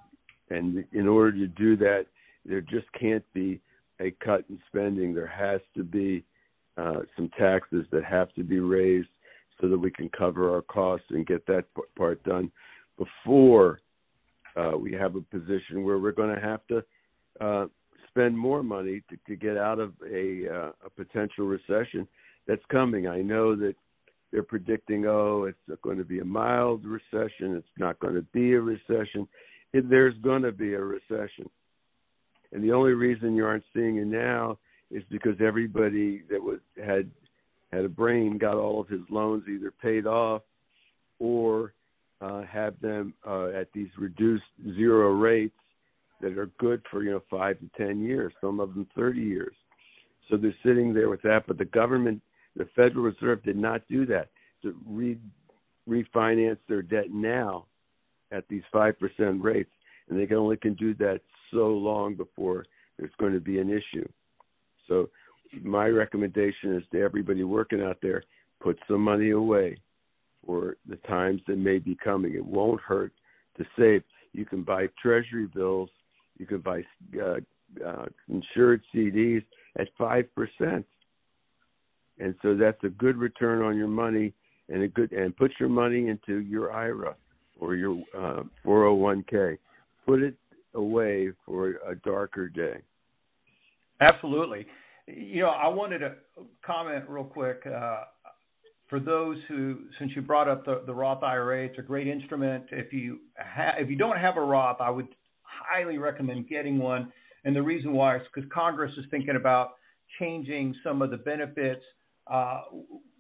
and 0.50 0.84
in 0.92 1.08
order 1.08 1.32
to 1.32 1.48
do 1.48 1.78
that, 1.78 2.06
there 2.46 2.62
just 2.62 2.88
can't 3.00 3.24
be 3.34 3.62
a 4.00 4.12
cut 4.24 4.44
in 4.50 4.60
spending. 4.68 5.14
There 5.14 5.28
has 5.28 5.62
to 5.76 5.84
be 5.84 6.24
uh, 6.78 7.02
some 7.16 7.30
taxes 7.38 7.86
that 7.92 8.04
have 8.04 8.34
to 8.34 8.44
be 8.44 8.60
raised 8.60 9.08
so 9.62 9.68
that 9.68 9.78
we 9.78 9.92
can 9.92 10.10
cover 10.10 10.54
our 10.54 10.62
costs 10.62 11.08
and 11.10 11.26
get 11.26 11.46
that 11.48 11.66
part 11.98 12.24
done 12.24 12.52
before 12.98 13.80
uh, 14.56 14.78
we 14.78 14.94
have 14.94 15.16
a 15.16 15.22
position 15.22 15.84
where 15.84 15.98
we're 15.98 16.12
going 16.12 16.34
to 16.34 16.42
have 16.42 16.62
to 16.68 16.84
uh, 17.42 17.66
spend 18.10 18.38
more 18.38 18.62
money 18.62 19.02
to, 19.10 19.18
to 19.28 19.36
get 19.36 19.58
out 19.58 19.80
of 19.80 19.94
a, 20.08 20.48
uh, 20.48 20.72
a 20.86 20.90
potential 20.96 21.46
recession 21.46 22.08
that's 22.48 22.62
coming. 22.72 23.08
I 23.08 23.22
know 23.22 23.56
that 23.56 23.76
they're 24.32 24.44
predicting, 24.44 25.06
oh, 25.06 25.46
it's 25.46 25.82
going 25.82 25.98
to 25.98 26.04
be 26.04 26.20
a 26.20 26.26
mild 26.26 26.86
recession. 26.86 27.56
It's 27.56 27.68
not 27.78 28.00
going 28.00 28.16
to 28.16 28.22
be 28.34 28.54
a 28.54 28.62
recession. 28.62 29.28
It, 29.74 29.90
there's 29.90 30.18
going 30.24 30.44
to 30.44 30.52
be 30.52 30.74
a 30.74 30.82
recession. 30.82 31.50
And 32.52 32.64
the 32.64 32.72
only 32.72 32.94
reason 32.94 33.36
you 33.36 33.46
aren't 33.46 33.64
seeing 33.74 33.98
it 33.98 34.08
now 34.08 34.60
is 34.92 35.04
because 35.10 35.36
everybody 35.40 36.24
that 36.30 36.42
was 36.42 36.60
had 36.84 37.10
had 37.74 37.86
a 37.86 37.90
brain 37.90 38.38
got 38.38 38.56
all 38.56 38.80
of 38.80 38.88
his 38.88 39.02
loans 39.10 39.44
either 39.48 39.72
paid 39.72 40.06
off 40.06 40.42
or 41.20 41.74
uh, 42.22 42.44
have 42.44 42.80
them 42.80 43.14
uh, 43.28 43.48
at 43.48 43.68
these 43.74 43.90
reduced 43.98 44.44
zero 44.76 45.12
rates 45.12 45.56
that 46.22 46.38
are 46.38 46.50
good 46.58 46.82
for 46.90 47.04
you 47.04 47.12
know 47.12 47.24
five 47.30 47.58
to 47.60 47.70
ten 47.78 48.02
years, 48.02 48.34
some 48.40 48.60
of 48.60 48.74
them 48.74 48.88
thirty 48.96 49.22
years. 49.22 49.56
So 50.30 50.38
they're 50.38 50.56
sitting 50.64 50.94
there 50.94 51.10
with 51.10 51.22
that, 51.24 51.44
but 51.48 51.58
the 51.58 51.66
government, 51.66 52.22
the 52.56 52.68
Federal 52.76 53.04
Reserve, 53.04 53.44
did 53.44 53.58
not 53.58 53.82
do 53.90 54.06
that 54.06 54.30
to 54.62 54.74
re- 54.88 55.20
refinance 55.88 56.58
their 56.70 56.82
debt 56.82 57.12
now 57.12 57.66
at 58.32 58.48
these 58.48 58.64
five 58.72 58.98
percent 59.00 59.44
rates, 59.44 59.72
and 60.10 60.18
they 60.18 60.26
can 60.26 60.38
only 60.38 60.58
can 60.58 60.76
do 60.76 60.94
that 60.96 61.20
so 61.52 61.68
long 61.68 62.16
before 62.16 62.66
there's 62.98 63.12
going 63.20 63.34
to 63.34 63.42
be 63.42 63.60
an 63.60 63.70
issue. 63.70 64.08
So 64.88 65.10
my 65.62 65.88
recommendation 65.88 66.76
is 66.76 66.84
to 66.92 67.02
everybody 67.02 67.44
working 67.44 67.82
out 67.82 67.98
there, 68.02 68.24
put 68.62 68.80
some 68.88 69.02
money 69.02 69.32
away 69.32 69.78
for 70.46 70.78
the 70.88 70.96
times 71.08 71.42
that 71.48 71.58
may 71.58 71.80
be 71.80 71.98
coming. 72.04 72.34
It 72.34 72.46
won't 72.46 72.82
hurt 72.82 73.12
to 73.58 73.66
save. 73.78 74.04
You 74.34 74.46
can 74.46 74.64
buy 74.64 74.88
treasury 75.02 75.48
bills 75.54 75.90
you 76.38 76.46
can 76.46 76.60
buy 76.60 76.84
uh, 77.22 77.38
uh, 77.86 78.06
insured 78.30 78.82
CDs 78.94 79.44
at 79.78 79.88
five 79.98 80.26
percent, 80.36 80.86
and 82.20 82.36
so 82.42 82.56
that's 82.56 82.84
a 82.84 82.90
good 82.90 83.18
return 83.18 83.62
on 83.62 83.78
your 83.78 83.88
money, 83.88 84.34
and 84.70 84.84
a 84.84 84.88
good 84.88 85.12
and 85.12 85.36
put 85.36 85.52
your 85.60 85.70
money 85.70 86.08
into 86.08 86.40
your 86.40 86.72
IRA 86.72 87.16
or 87.60 87.76
your 87.76 88.02
uh, 88.18 88.44
401k. 88.66 89.58
Put 90.06 90.22
it 90.22 90.36
away 90.74 91.32
for 91.46 91.76
a 91.88 91.96
darker 92.04 92.50
day. 92.50 92.82
Absolutely. 94.02 94.66
You 95.08 95.42
know, 95.42 95.50
I 95.50 95.68
wanted 95.68 96.00
to 96.00 96.16
comment 96.66 97.06
real 97.08 97.26
quick. 97.26 97.64
Uh, 97.66 98.02
for 98.90 99.00
those 99.00 99.38
who, 99.48 99.80
since 100.00 100.12
you 100.16 100.22
brought 100.22 100.48
up 100.48 100.66
the, 100.66 100.84
the 100.86 100.94
Roth 100.94 101.24
IRA, 101.24 101.66
it's 101.66 101.80
a 101.80 101.82
great 101.82 102.08
instrument. 102.08 102.66
If 102.72 102.94
you 102.94 103.20
ha- 103.38 103.76
if 103.78 103.90
you 103.90 103.96
don't 103.96 104.18
have 104.18 104.38
a 104.38 104.42
Roth, 104.42 104.80
I 104.80 104.90
would 104.90 105.08
highly 105.42 105.98
recommend 105.98 106.48
getting 106.48 106.78
one. 106.78 107.12
And 107.44 107.56
the 107.56 107.62
reason 107.62 107.94
why 107.94 108.18
is 108.18 108.22
because 108.34 108.50
Congress 108.54 108.92
is 108.98 109.06
thinking 109.12 109.36
about 109.36 109.72
changing 110.20 110.76
some 110.84 111.02
of 111.02 111.10
the 111.10 111.18
benefits 111.18 111.82
uh, 112.32 112.62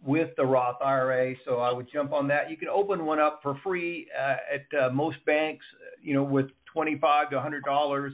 with 0.02 0.30
the 0.38 0.46
Roth 0.46 0.82
IRA. 0.82 1.34
So 1.46 1.58
I 1.60 1.74
would 1.74 1.88
jump 1.92 2.14
on 2.14 2.28
that. 2.28 2.50
You 2.50 2.58
can 2.58 2.70
open 2.70 3.06
one 3.06 3.20
up 3.20 3.40
for 3.42 3.60
free 3.64 4.08
uh, 4.18 4.36
at 4.54 4.86
uh, 4.86 4.90
most 4.92 5.18
banks. 5.26 5.66
You 6.02 6.14
know, 6.14 6.24
with 6.24 6.48
twenty-five 6.72 7.30
to 7.32 7.42
hundred 7.42 7.64
dollars, 7.64 8.14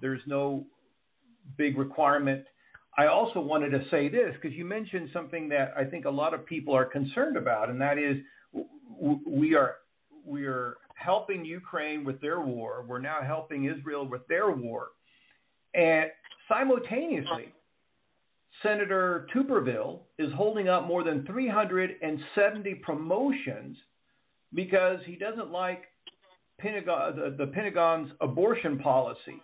there's 0.00 0.22
no 0.26 0.64
big 1.56 1.76
requirement. 1.76 2.44
I 2.98 3.06
also 3.06 3.40
wanted 3.40 3.70
to 3.70 3.84
say 3.90 4.08
this 4.08 4.34
because 4.40 4.56
you 4.56 4.64
mentioned 4.64 5.10
something 5.12 5.48
that 5.50 5.72
I 5.76 5.84
think 5.84 6.04
a 6.04 6.10
lot 6.10 6.34
of 6.34 6.44
people 6.44 6.74
are 6.74 6.84
concerned 6.84 7.36
about, 7.36 7.70
and 7.70 7.80
that 7.80 7.98
is 7.98 8.16
we 9.26 9.54
are 9.54 9.76
we 10.24 10.44
are 10.46 10.76
helping 10.94 11.44
Ukraine 11.44 12.04
with 12.04 12.20
their 12.20 12.40
war. 12.40 12.84
We're 12.86 13.00
now 13.00 13.20
helping 13.24 13.64
Israel 13.64 14.06
with 14.06 14.26
their 14.28 14.50
war. 14.50 14.88
And 15.74 16.10
simultaneously, 16.48 17.54
Senator 18.62 19.26
Tuberville 19.34 20.00
is 20.18 20.32
holding 20.34 20.68
up 20.68 20.86
more 20.86 21.02
than 21.02 21.24
370 21.24 22.74
promotions 22.76 23.76
because 24.52 24.98
he 25.06 25.16
doesn't 25.16 25.50
like 25.50 25.84
Pentagon, 26.58 27.16
the, 27.16 27.44
the 27.44 27.50
Pentagon's 27.52 28.12
abortion 28.20 28.78
policy. 28.78 29.40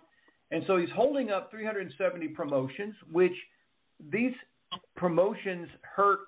And 0.51 0.63
so 0.67 0.77
he's 0.77 0.89
holding 0.95 1.29
up 1.29 1.51
370 1.51 2.29
promotions, 2.29 2.95
which 3.11 3.33
these 4.11 4.33
promotions 4.95 5.67
hurt 5.81 6.19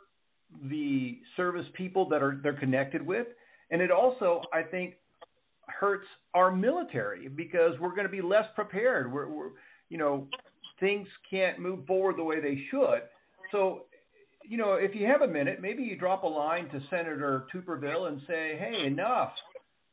the 0.69 1.19
service 1.37 1.65
people 1.73 2.09
that 2.09 2.21
are 2.23 2.39
they're 2.41 2.53
connected 2.59 3.05
with, 3.05 3.27
and 3.71 3.81
it 3.81 3.91
also, 3.91 4.41
I 4.51 4.63
think, 4.63 4.95
hurts 5.67 6.07
our 6.33 6.51
military 6.51 7.27
because 7.27 7.79
we're 7.79 7.91
going 7.91 8.03
to 8.03 8.09
be 8.09 8.21
less 8.21 8.45
prepared. 8.55 9.11
We're, 9.11 9.29
we're 9.29 9.49
you 9.89 9.97
know, 9.97 10.27
things 10.79 11.07
can't 11.29 11.59
move 11.59 11.85
forward 11.85 12.17
the 12.17 12.23
way 12.23 12.39
they 12.41 12.63
should. 12.71 13.01
So, 13.51 13.85
you 14.43 14.57
know, 14.57 14.73
if 14.73 14.95
you 14.95 15.05
have 15.05 15.21
a 15.21 15.27
minute, 15.27 15.61
maybe 15.61 15.83
you 15.83 15.97
drop 15.97 16.23
a 16.23 16.27
line 16.27 16.69
to 16.69 16.81
Senator 16.89 17.45
Tuberville 17.53 18.07
and 18.07 18.21
say, 18.27 18.57
"Hey, 18.57 18.85
enough." 18.85 19.31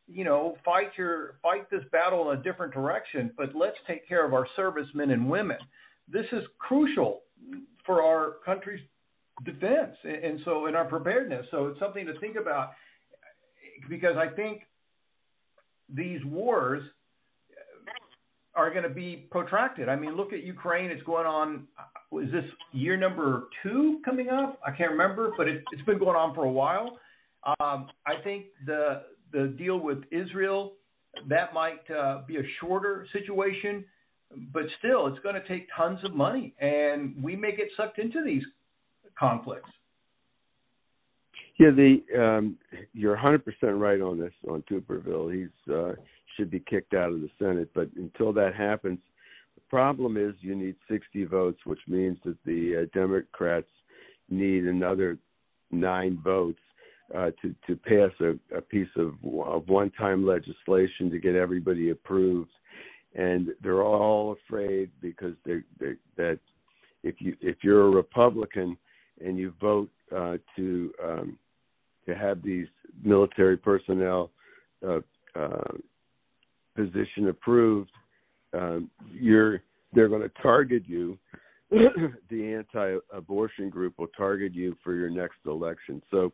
You 0.08 0.24
know, 0.24 0.56
fight 0.64 0.90
your 0.96 1.38
fight 1.42 1.68
this 1.70 1.82
battle 1.90 2.30
in 2.30 2.38
a 2.38 2.42
different 2.42 2.72
direction, 2.72 3.32
but 3.36 3.54
let's 3.54 3.76
take 3.86 4.06
care 4.06 4.24
of 4.24 4.34
our 4.34 4.46
servicemen 4.54 5.10
and 5.10 5.28
women. 5.28 5.58
This 6.08 6.26
is 6.32 6.44
crucial 6.58 7.22
for 7.84 8.02
our 8.02 8.36
country's 8.44 8.80
defense 9.44 9.96
and, 10.04 10.24
and 10.24 10.40
so 10.44 10.66
in 10.66 10.74
our 10.74 10.84
preparedness. 10.84 11.46
So 11.50 11.66
it's 11.66 11.80
something 11.80 12.06
to 12.06 12.18
think 12.20 12.36
about 12.36 12.70
because 13.88 14.16
I 14.16 14.28
think 14.28 14.62
these 15.92 16.24
wars 16.24 16.82
are 18.54 18.70
going 18.70 18.82
to 18.84 18.88
be 18.88 19.28
protracted. 19.30 19.88
I 19.88 19.96
mean, 19.96 20.16
look 20.16 20.32
at 20.32 20.42
Ukraine. 20.42 20.90
It's 20.90 21.02
going 21.02 21.26
on. 21.26 21.66
Is 22.22 22.32
this 22.32 22.44
year 22.72 22.96
number 22.96 23.44
two 23.62 24.00
coming 24.04 24.30
up? 24.30 24.58
I 24.66 24.70
can't 24.70 24.90
remember, 24.90 25.32
but 25.36 25.46
it, 25.46 25.62
has 25.74 25.84
been 25.84 25.98
going 25.98 26.16
on 26.16 26.34
for 26.34 26.44
a 26.44 26.50
while. 26.50 26.98
Um, 27.60 27.88
I 28.06 28.14
think 28.24 28.46
the 28.64 29.02
the 29.32 29.54
deal 29.58 29.78
with 29.78 29.98
Israel 30.10 30.74
that 31.28 31.54
might 31.54 31.90
uh, 31.90 32.22
be 32.26 32.36
a 32.36 32.42
shorter 32.60 33.06
situation, 33.12 33.84
but 34.52 34.64
still, 34.78 35.06
it's 35.06 35.18
going 35.20 35.34
to 35.34 35.46
take 35.48 35.68
tons 35.76 36.00
of 36.04 36.14
money, 36.14 36.54
and 36.60 37.14
we 37.22 37.36
may 37.36 37.54
get 37.54 37.68
sucked 37.76 37.98
into 37.98 38.22
these 38.24 38.42
conflicts. 39.18 39.70
Yeah, 41.58 41.70
the 41.70 42.02
um, 42.18 42.58
you're 42.92 43.12
100 43.12 43.44
percent 43.44 43.76
right 43.76 44.00
on 44.00 44.18
this 44.18 44.32
on 44.48 44.62
Tuberville. 44.70 45.32
He's 45.34 45.74
uh, 45.74 45.92
should 46.36 46.50
be 46.50 46.60
kicked 46.60 46.92
out 46.92 47.12
of 47.12 47.20
the 47.20 47.30
Senate, 47.38 47.70
but 47.74 47.88
until 47.96 48.32
that 48.34 48.54
happens, 48.54 48.98
the 49.54 49.62
problem 49.70 50.18
is 50.18 50.34
you 50.40 50.54
need 50.54 50.76
60 50.90 51.24
votes, 51.24 51.58
which 51.64 51.80
means 51.88 52.18
that 52.26 52.36
the 52.44 52.82
uh, 52.82 52.98
Democrats 52.98 53.68
need 54.28 54.64
another 54.64 55.18
nine 55.70 56.20
votes 56.22 56.60
uh, 57.14 57.30
to 57.42 57.54
to 57.66 57.76
pass 57.76 58.10
a, 58.20 58.56
a 58.56 58.60
piece 58.60 58.88
of, 58.96 59.14
of 59.44 59.68
one-time 59.68 60.26
legislation 60.26 61.10
to 61.10 61.18
get 61.18 61.34
everybody 61.34 61.90
approved, 61.90 62.50
and 63.14 63.48
they're 63.62 63.82
all 63.84 64.36
afraid 64.46 64.90
because 65.00 65.34
they 65.44 65.58
they 65.78 65.94
that 66.16 66.38
if 67.02 67.16
you 67.20 67.36
if 67.40 67.56
you're 67.62 67.86
a 67.86 67.90
Republican 67.90 68.76
and 69.24 69.38
you 69.38 69.54
vote 69.60 69.90
uh, 70.14 70.36
to 70.56 70.92
um, 71.04 71.38
to 72.06 72.14
have 72.14 72.42
these 72.42 72.66
military 73.02 73.56
personnel 73.56 74.30
uh, 74.86 75.00
uh, 75.34 75.72
position 76.74 77.28
approved, 77.28 77.90
um, 78.52 78.90
you're 79.12 79.62
they're 79.92 80.08
going 80.08 80.22
to 80.22 80.42
target 80.42 80.82
you. 80.86 81.18
the 81.70 82.54
anti-abortion 82.54 83.68
group 83.70 83.94
will 83.98 84.06
target 84.16 84.54
you 84.54 84.76
for 84.84 84.94
your 84.94 85.10
next 85.10 85.38
election. 85.46 86.00
So, 86.12 86.32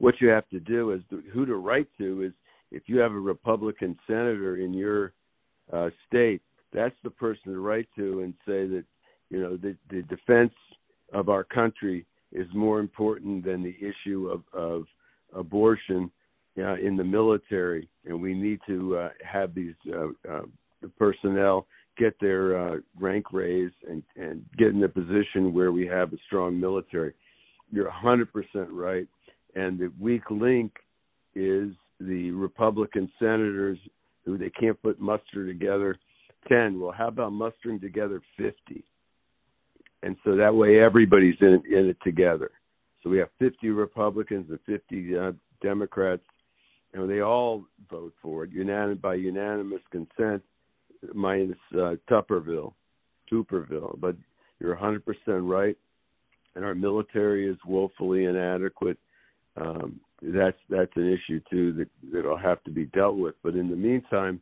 what 0.00 0.20
you 0.20 0.28
have 0.28 0.48
to 0.48 0.58
do 0.58 0.92
is 0.92 1.00
who 1.32 1.46
to 1.46 1.56
write 1.56 1.88
to 1.98 2.22
is 2.22 2.32
if 2.72 2.82
you 2.86 2.98
have 2.98 3.12
a 3.12 3.18
Republican 3.18 3.96
senator 4.06 4.56
in 4.56 4.72
your 4.72 5.12
uh, 5.72 5.90
state, 6.08 6.42
that's 6.72 6.94
the 7.04 7.10
person 7.10 7.52
to 7.52 7.60
write 7.60 7.88
to 7.96 8.22
and 8.22 8.34
say 8.46 8.66
that 8.66 8.84
you 9.28 9.40
know 9.40 9.56
the 9.56 9.76
the 9.90 10.02
defense 10.02 10.52
of 11.12 11.28
our 11.28 11.44
country 11.44 12.06
is 12.32 12.46
more 12.54 12.80
important 12.80 13.44
than 13.44 13.62
the 13.62 13.76
issue 13.80 14.28
of, 14.28 14.42
of 14.52 14.84
abortion 15.34 16.10
uh, 16.58 16.74
in 16.74 16.96
the 16.96 17.04
military, 17.04 17.88
and 18.04 18.20
we 18.20 18.34
need 18.34 18.60
to 18.66 18.96
uh, 18.96 19.08
have 19.24 19.54
these 19.54 19.74
uh, 19.92 20.08
uh, 20.30 20.42
personnel 20.98 21.66
get 21.98 22.14
their 22.20 22.56
uh, 22.56 22.76
rank 22.98 23.26
raised 23.32 23.74
and, 23.88 24.02
and 24.16 24.44
get 24.58 24.68
in 24.68 24.82
a 24.84 24.88
position 24.88 25.52
where 25.52 25.72
we 25.72 25.86
have 25.86 26.12
a 26.12 26.16
strong 26.26 26.58
military. 26.58 27.12
You're 27.70 27.90
100% 27.90 28.26
right, 28.70 29.06
and 29.54 29.78
the 29.78 29.92
weak 29.98 30.30
link 30.30 30.72
is 31.34 31.70
the 32.00 32.30
Republican 32.30 33.10
senators 33.18 33.78
who 34.24 34.38
they 34.38 34.50
can't 34.50 34.80
put 34.82 35.00
muster 35.00 35.46
together 35.46 35.96
10. 36.48 36.80
Well, 36.80 36.92
how 36.92 37.08
about 37.08 37.32
mustering 37.32 37.80
together 37.80 38.20
50? 38.36 38.84
and 40.02 40.16
so 40.24 40.36
that 40.36 40.54
way 40.54 40.80
everybody's 40.80 41.36
in 41.40 41.62
in 41.70 41.88
it 41.88 41.96
together. 42.02 42.50
So 43.02 43.10
we 43.10 43.18
have 43.18 43.28
50 43.38 43.70
Republicans 43.70 44.46
and 44.50 44.58
50 44.66 45.16
uh, 45.18 45.32
Democrats, 45.62 46.22
and 46.92 47.08
they 47.08 47.20
all 47.20 47.64
vote 47.90 48.12
for 48.20 48.44
it, 48.44 49.02
by 49.02 49.14
unanimous 49.14 49.80
consent, 49.90 50.42
minus 51.14 51.56
uh, 51.74 51.94
Tupperville, 52.10 52.74
Tuberville. 53.32 53.98
But 53.98 54.16
you're 54.58 54.76
100% 54.76 55.00
right, 55.48 55.76
and 56.54 56.64
our 56.64 56.74
military 56.74 57.48
is 57.48 57.56
woefully 57.66 58.26
inadequate. 58.26 58.98
Um, 59.56 60.00
that's 60.22 60.58
that's 60.68 60.92
an 60.96 61.12
issue 61.12 61.40
too 61.50 61.72
that 61.74 61.88
that'll 62.12 62.36
have 62.36 62.62
to 62.64 62.70
be 62.70 62.86
dealt 62.86 63.16
with. 63.16 63.34
But 63.42 63.54
in 63.54 63.70
the 63.70 63.76
meantime, 63.76 64.40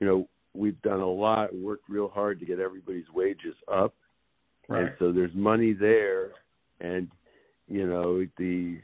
you 0.00 0.06
know, 0.06 0.28
we've 0.54 0.80
done 0.82 1.00
a 1.00 1.10
lot, 1.10 1.54
worked 1.54 1.88
real 1.88 2.08
hard 2.08 2.38
to 2.40 2.46
get 2.46 2.60
everybody's 2.60 3.10
wages 3.14 3.54
up 3.72 3.94
Right. 4.68 4.82
And 4.82 4.90
so 4.98 5.12
there's 5.12 5.34
money 5.34 5.72
there, 5.72 6.30
and 6.80 7.08
you 7.68 7.86
know 7.86 8.26
the 8.36 8.78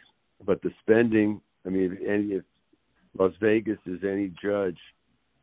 but 0.46 0.62
the 0.62 0.70
spending. 0.82 1.40
I 1.66 1.70
mean, 1.70 1.92
if 1.92 2.08
any 2.08 2.34
if 2.34 2.44
Las 3.18 3.32
Vegas 3.40 3.78
is 3.86 4.00
any 4.04 4.32
judge, 4.42 4.78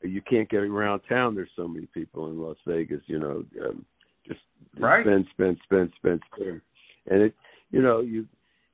you 0.02 0.22
can't 0.22 0.50
get 0.50 0.62
around 0.64 1.02
town. 1.10 1.36
There's 1.36 1.50
so 1.56 1.68
many 1.68 1.88
people 1.88 2.28
in 2.28 2.40
Las 2.40 2.58
Vegas. 2.66 3.02
You 3.08 3.20
know, 3.20 3.46
um, 3.66 3.86
just 4.26 4.40
right. 4.80 5.04
spend, 5.06 5.26
spend, 5.34 5.58
spend, 5.66 5.92
spend, 5.98 6.22
spend, 6.34 6.62
and 7.08 7.22
it, 7.22 7.36
you 7.72 7.82
know, 7.82 8.00
you, 8.00 8.26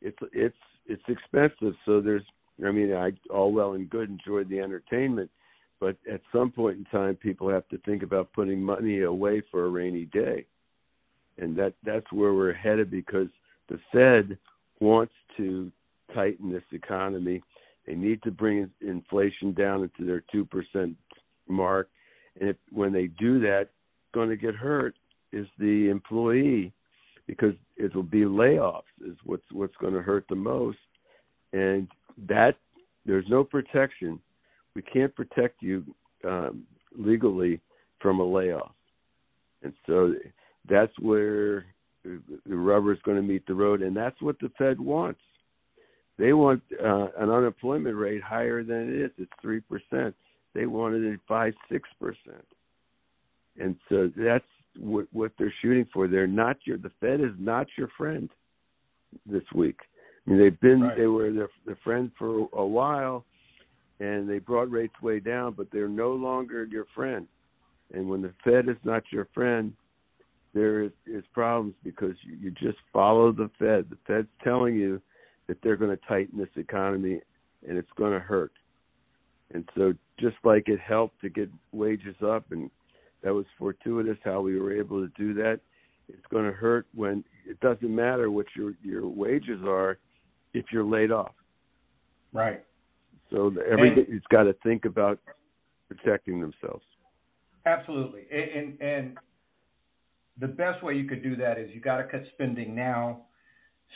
it's 0.02 0.18
it's 0.34 0.56
it's 0.88 1.04
expensive. 1.08 1.76
So 1.86 2.02
there's, 2.02 2.24
I 2.66 2.72
mean, 2.72 2.94
I 2.94 3.12
all 3.30 3.52
well 3.52 3.74
and 3.74 3.90
good 3.90 4.10
enjoy 4.10 4.44
the 4.46 4.60
entertainment, 4.60 5.30
but 5.80 5.98
at 6.12 6.22
some 6.32 6.52
point 6.52 6.78
in 6.78 6.86
time, 6.86 7.16
people 7.16 7.50
have 7.50 7.68
to 7.70 7.78
think 7.80 8.04
about 8.04 8.34
putting 8.34 8.62
money 8.62 9.02
away 9.02 9.42
for 9.52 9.66
a 9.66 9.70
rainy 9.70 10.06
day 10.06 10.46
and 11.38 11.56
that 11.58 11.74
that's 11.84 12.10
where 12.12 12.34
we're 12.34 12.54
headed 12.54 12.90
because 12.90 13.28
the 13.70 13.80
Fed 13.92 14.38
wants 14.80 15.14
to 15.38 15.72
tighten 16.14 16.52
this 16.52 16.64
economy. 16.72 17.42
They 17.86 17.96
need 17.96 18.22
to 18.24 18.32
bring 18.32 18.70
inflation 18.82 19.54
down 19.54 19.84
into 19.84 20.06
their 20.06 20.24
two 20.32 20.46
percent 20.46 20.96
mark, 21.48 21.90
and 22.40 22.50
if, 22.50 22.58
when 22.72 22.92
they 22.92 23.08
do 23.08 23.40
that, 23.42 23.70
going 24.14 24.30
to 24.30 24.38
get 24.38 24.56
hurt 24.56 24.96
is 25.32 25.48
the 25.60 25.90
employee 25.90 26.72
because 27.28 27.54
it 27.78 27.94
will 27.96 28.04
be 28.04 28.22
layoffs 28.22 28.84
is 29.06 29.18
what's 29.24 29.44
what's 29.52 29.76
going 29.78 29.94
to 29.94 30.02
hurt 30.02 30.26
the 30.30 30.36
most, 30.36 30.78
and 31.54 31.88
that 32.28 32.56
there's 33.06 33.26
no 33.30 33.44
protection. 33.44 34.20
We 34.76 34.82
can't 34.82 35.16
protect 35.16 35.62
you 35.62 35.84
um, 36.28 36.64
legally 36.98 37.62
from 38.00 38.20
a 38.20 38.26
layoff, 38.26 38.72
and 39.64 39.74
so 39.88 40.14
that's 40.70 40.98
where 41.00 41.66
the 42.04 42.56
rubber 42.56 42.94
is 42.94 43.00
going 43.04 43.18
to 43.18 43.24
meet 43.24 43.46
the 43.48 43.54
road, 43.54 43.82
and 43.82 43.96
that's 43.96 44.22
what 44.22 44.40
the 44.40 44.52
Fed 44.58 44.80
wants. 44.80 45.22
They 46.18 46.34
want 46.34 46.62
uh, 46.84 47.08
an 47.18 47.30
unemployment 47.30 47.96
rate 47.96 48.22
higher 48.22 48.64
than 48.64 48.90
it 48.90 49.02
is. 49.06 49.12
It's 49.18 49.32
three 49.42 49.62
percent. 49.62 50.16
They 50.54 50.66
wanted 50.66 51.04
it 51.04 51.20
five, 51.28 51.54
six 51.70 51.90
percent, 52.00 52.46
and 53.60 53.76
so 53.90 54.12
that's 54.16 54.46
what, 54.78 55.08
what 55.12 55.32
they're 55.38 55.54
shooting 55.62 55.88
for. 55.94 56.08
They're 56.08 56.28
not 56.28 56.58
your. 56.66 56.78
The 56.78 56.92
Fed 57.00 57.22
is 57.22 57.32
not 57.38 57.68
your 57.78 57.90
friend 57.98 58.30
this 59.26 59.44
week. 59.54 59.78
I 60.26 60.32
mean, 60.32 60.40
they've 60.40 60.60
been 60.60 60.82
right. 60.82 60.98
they 60.98 61.08
were 61.08 61.32
their, 61.32 61.50
their 61.66 61.78
friend 61.84 62.12
for 62.18 62.48
a 62.54 62.66
while, 62.66 63.26
and 64.00 64.30
they 64.30 64.40
brought 64.40 64.72
rates 64.72 64.96
way 65.02 65.20
down, 65.20 65.54
but 65.54 65.68
they're 65.72 65.88
no 65.88 66.12
longer 66.12 66.66
your 66.66 66.86
friend. 66.96 67.28
And 67.94 68.10
when 68.10 68.22
the 68.22 68.34
Fed 68.44 68.68
is 68.68 68.78
not 68.84 69.04
your 69.12 69.28
friend, 69.34 69.74
there 70.54 70.84
is, 70.84 70.92
is 71.06 71.24
problems 71.34 71.76
because 71.84 72.16
you, 72.24 72.36
you 72.36 72.52
just 72.52 72.78
follow 72.92 73.32
the 73.32 73.50
Fed. 73.60 73.86
The 73.90 73.98
Fed's 74.08 74.28
telling 74.44 74.76
you 74.76 75.02
that 75.48 75.58
they're 75.62 75.76
going 75.76 75.96
to 75.96 76.08
tighten 76.08 76.40
this 76.40 76.50
economy 76.56 77.22
and 77.68 77.78
it's 77.78 77.92
going 77.98 78.14
to 78.14 78.20
hurt. 78.20 78.54
And 79.54 79.68
so, 79.78 79.94
just 80.20 80.38
like 80.44 80.70
it 80.70 80.80
helped 80.80 81.22
to 81.22 81.30
get 81.30 81.50
wages 81.72 82.16
up 82.26 82.46
and 82.52 82.72
That 83.26 83.34
was 83.34 83.48
fortuitous 83.58 84.20
how 84.24 84.42
we 84.42 84.60
were 84.60 84.72
able 84.72 85.02
to 85.02 85.12
do 85.18 85.34
that. 85.34 85.60
It's 86.08 86.26
going 86.32 86.46
to 86.46 86.52
hurt 86.52 86.86
when 86.94 87.24
it 87.50 87.60
doesn't 87.60 87.94
matter 87.94 88.30
what 88.30 88.46
your 88.56 88.74
your 88.84 89.08
wages 89.08 89.62
are 89.66 89.98
if 90.54 90.66
you're 90.72 90.86
laid 90.86 91.12
off. 91.12 91.34
Right. 92.34 92.64
So 93.32 93.52
everybody's 93.68 94.22
got 94.30 94.44
to 94.44 94.54
think 94.62 94.86
about 94.86 95.18
protecting 95.88 96.40
themselves. 96.40 96.86
Absolutely, 97.66 98.28
and 98.32 98.80
and 98.80 99.18
the 100.40 100.48
best 100.48 100.84
way 100.84 100.94
you 100.94 101.08
could 101.08 101.24
do 101.24 101.36
that 101.36 101.58
is 101.58 101.72
you 101.74 101.82
got 101.82 101.98
to 101.98 102.04
cut 102.04 102.22
spending 102.34 102.76
now. 102.76 103.22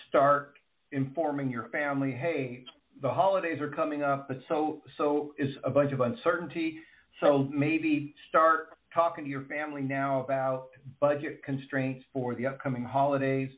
Start 0.10 0.56
informing 0.92 1.52
your 1.52 1.70
family, 1.70 2.14
hey, 2.14 2.64
the 3.04 3.10
holidays 3.10 3.62
are 3.62 3.70
coming 3.70 4.02
up, 4.02 4.28
but 4.28 4.40
so 4.48 4.82
so 4.98 5.36
is 5.38 5.54
a 5.64 5.70
bunch 5.70 5.94
of 5.94 6.02
uncertainty. 6.02 6.80
So 7.20 7.48
maybe 7.54 8.16
start 8.30 8.70
talking 8.94 9.24
to 9.24 9.30
your 9.30 9.46
family 9.46 9.82
now 9.82 10.22
about 10.24 10.70
budget 11.00 11.44
constraints 11.44 12.04
for 12.14 12.36
the 12.36 12.46
upcoming 12.46 12.84
holidays. 12.84 13.50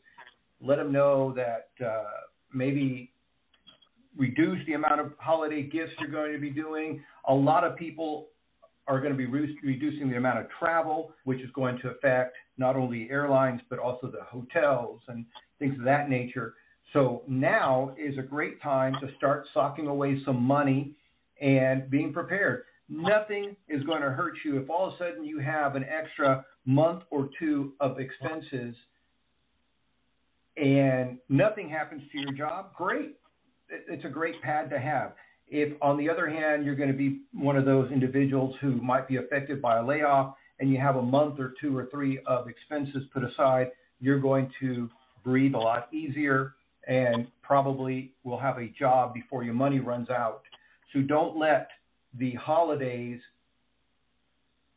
Let 0.60 0.78
them 0.78 0.92
know 0.92 1.34
that 1.36 1.70
uh, 1.86 2.04
maybe 2.54 3.12
reduce 4.18 4.66
the 4.66 4.74
amount 4.74 5.00
of 5.00 5.14
holiday 5.18 5.64
gifts 5.64 5.94
you're 6.00 6.12
going 6.12 6.34
to 6.34 6.40
be 6.40 6.50
doing. 6.50 7.04
A 7.28 7.34
lot 7.34 7.64
of 7.64 7.76
people 7.76 8.28
are 8.88 9.00
going 9.00 9.12
to 9.12 9.18
be 9.18 9.26
re- 9.26 9.58
reducing 9.64 10.10
the 10.10 10.18
amount 10.18 10.40
of 10.40 10.48
travel, 10.60 11.14
which 11.24 11.40
is 11.40 11.50
going 11.54 11.80
to 11.80 11.90
affect 11.90 12.36
not 12.58 12.76
only 12.76 13.10
airlines 13.10 13.62
but 13.70 13.80
also 13.80 14.08
the 14.08 14.24
hotels 14.24 15.02
and 15.08 15.26
things 15.60 15.78
of 15.78 15.86
that 15.86 16.10
nature. 16.10 16.56
So 16.94 17.24
now 17.28 17.96
is 17.98 18.18
a 18.18 18.22
great 18.22 18.62
time 18.62 18.94
to 19.02 19.08
start 19.18 19.46
socking 19.54 19.88
away 19.88 20.22
some 20.26 20.42
money 20.42 20.94
and 21.42 21.90
being 21.90 22.12
prepared. 22.12 22.64
Nothing 22.94 23.56
is 23.70 23.84
going 23.84 24.02
to 24.02 24.10
hurt 24.10 24.34
you 24.44 24.58
if 24.60 24.70
all 24.70 24.90
of 24.90 24.96
a 24.96 24.98
sudden 24.98 25.24
you 25.24 25.40
have 25.40 25.78
an 25.78 25.86
extra 25.86 26.46
month 26.66 27.04
or 27.10 27.30
two 27.40 27.72
of 27.80 28.00
expenses 28.02 28.76
and 30.58 31.18
nothing 31.30 31.70
happens 31.70 32.02
to 32.12 32.20
your 32.20 32.34
job. 32.34 32.74
Great. 32.76 33.16
It's 33.70 34.04
a 34.04 34.10
great 34.10 34.42
pad 34.42 34.70
to 34.72 34.80
have. 34.80 35.14
If, 35.48 35.74
on 35.82 35.98
the 35.98 36.10
other 36.10 36.30
hand, 36.30 36.66
you're 36.66 36.76
going 36.76 36.92
to 36.92 36.98
be 36.98 37.22
one 37.34 37.56
of 37.56 37.64
those 37.64 37.90
individuals 37.92 38.56
who 38.60 38.82
might 38.82 39.08
be 39.08 39.16
affected 39.16 39.62
by 39.62 39.78
a 39.78 39.86
layoff 39.86 40.36
and 40.60 40.70
you 40.70 40.78
have 40.78 40.98
a 40.98 41.02
month 41.02 41.40
or 41.40 41.54
two 41.62 41.76
or 41.76 41.88
three 41.92 42.20
of 42.26 42.50
expenses 42.50 43.04
put 43.14 43.24
aside, 43.24 43.72
you're 44.02 44.20
going 44.20 44.52
to 44.60 44.90
breathe 45.24 45.56
a 45.56 45.58
lot 45.58 45.88
easier 45.94 46.56
and 46.90 47.28
probably 47.42 48.12
will 48.26 48.40
have 48.40 48.58
a 48.58 48.68
job 48.68 49.14
before 49.14 49.46
your 49.46 49.54
money 49.54 49.80
runs 49.80 50.10
out. 50.10 50.42
So 50.92 51.02
don't 51.02 51.38
let 51.38 51.70
the 52.18 52.34
holidays 52.36 53.20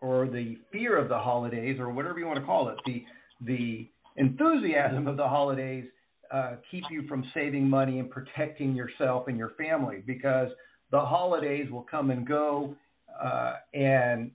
or 0.00 0.26
the 0.26 0.58
fear 0.72 0.96
of 0.96 1.08
the 1.08 1.18
holidays 1.18 1.78
or 1.78 1.90
whatever 1.90 2.18
you 2.18 2.26
want 2.26 2.38
to 2.38 2.44
call 2.44 2.68
it, 2.68 2.76
the 2.86 3.04
the 3.40 3.88
enthusiasm 4.16 5.06
of 5.06 5.16
the 5.16 5.26
holidays 5.26 5.84
uh, 6.30 6.54
keep 6.70 6.84
you 6.90 7.06
from 7.08 7.24
saving 7.34 7.68
money 7.68 7.98
and 7.98 8.10
protecting 8.10 8.74
yourself 8.74 9.28
and 9.28 9.36
your 9.36 9.50
family 9.50 10.02
because 10.06 10.48
the 10.90 11.00
holidays 11.00 11.70
will 11.70 11.82
come 11.82 12.10
and 12.10 12.26
go 12.26 12.76
uh, 13.22 13.54
and 13.72 14.30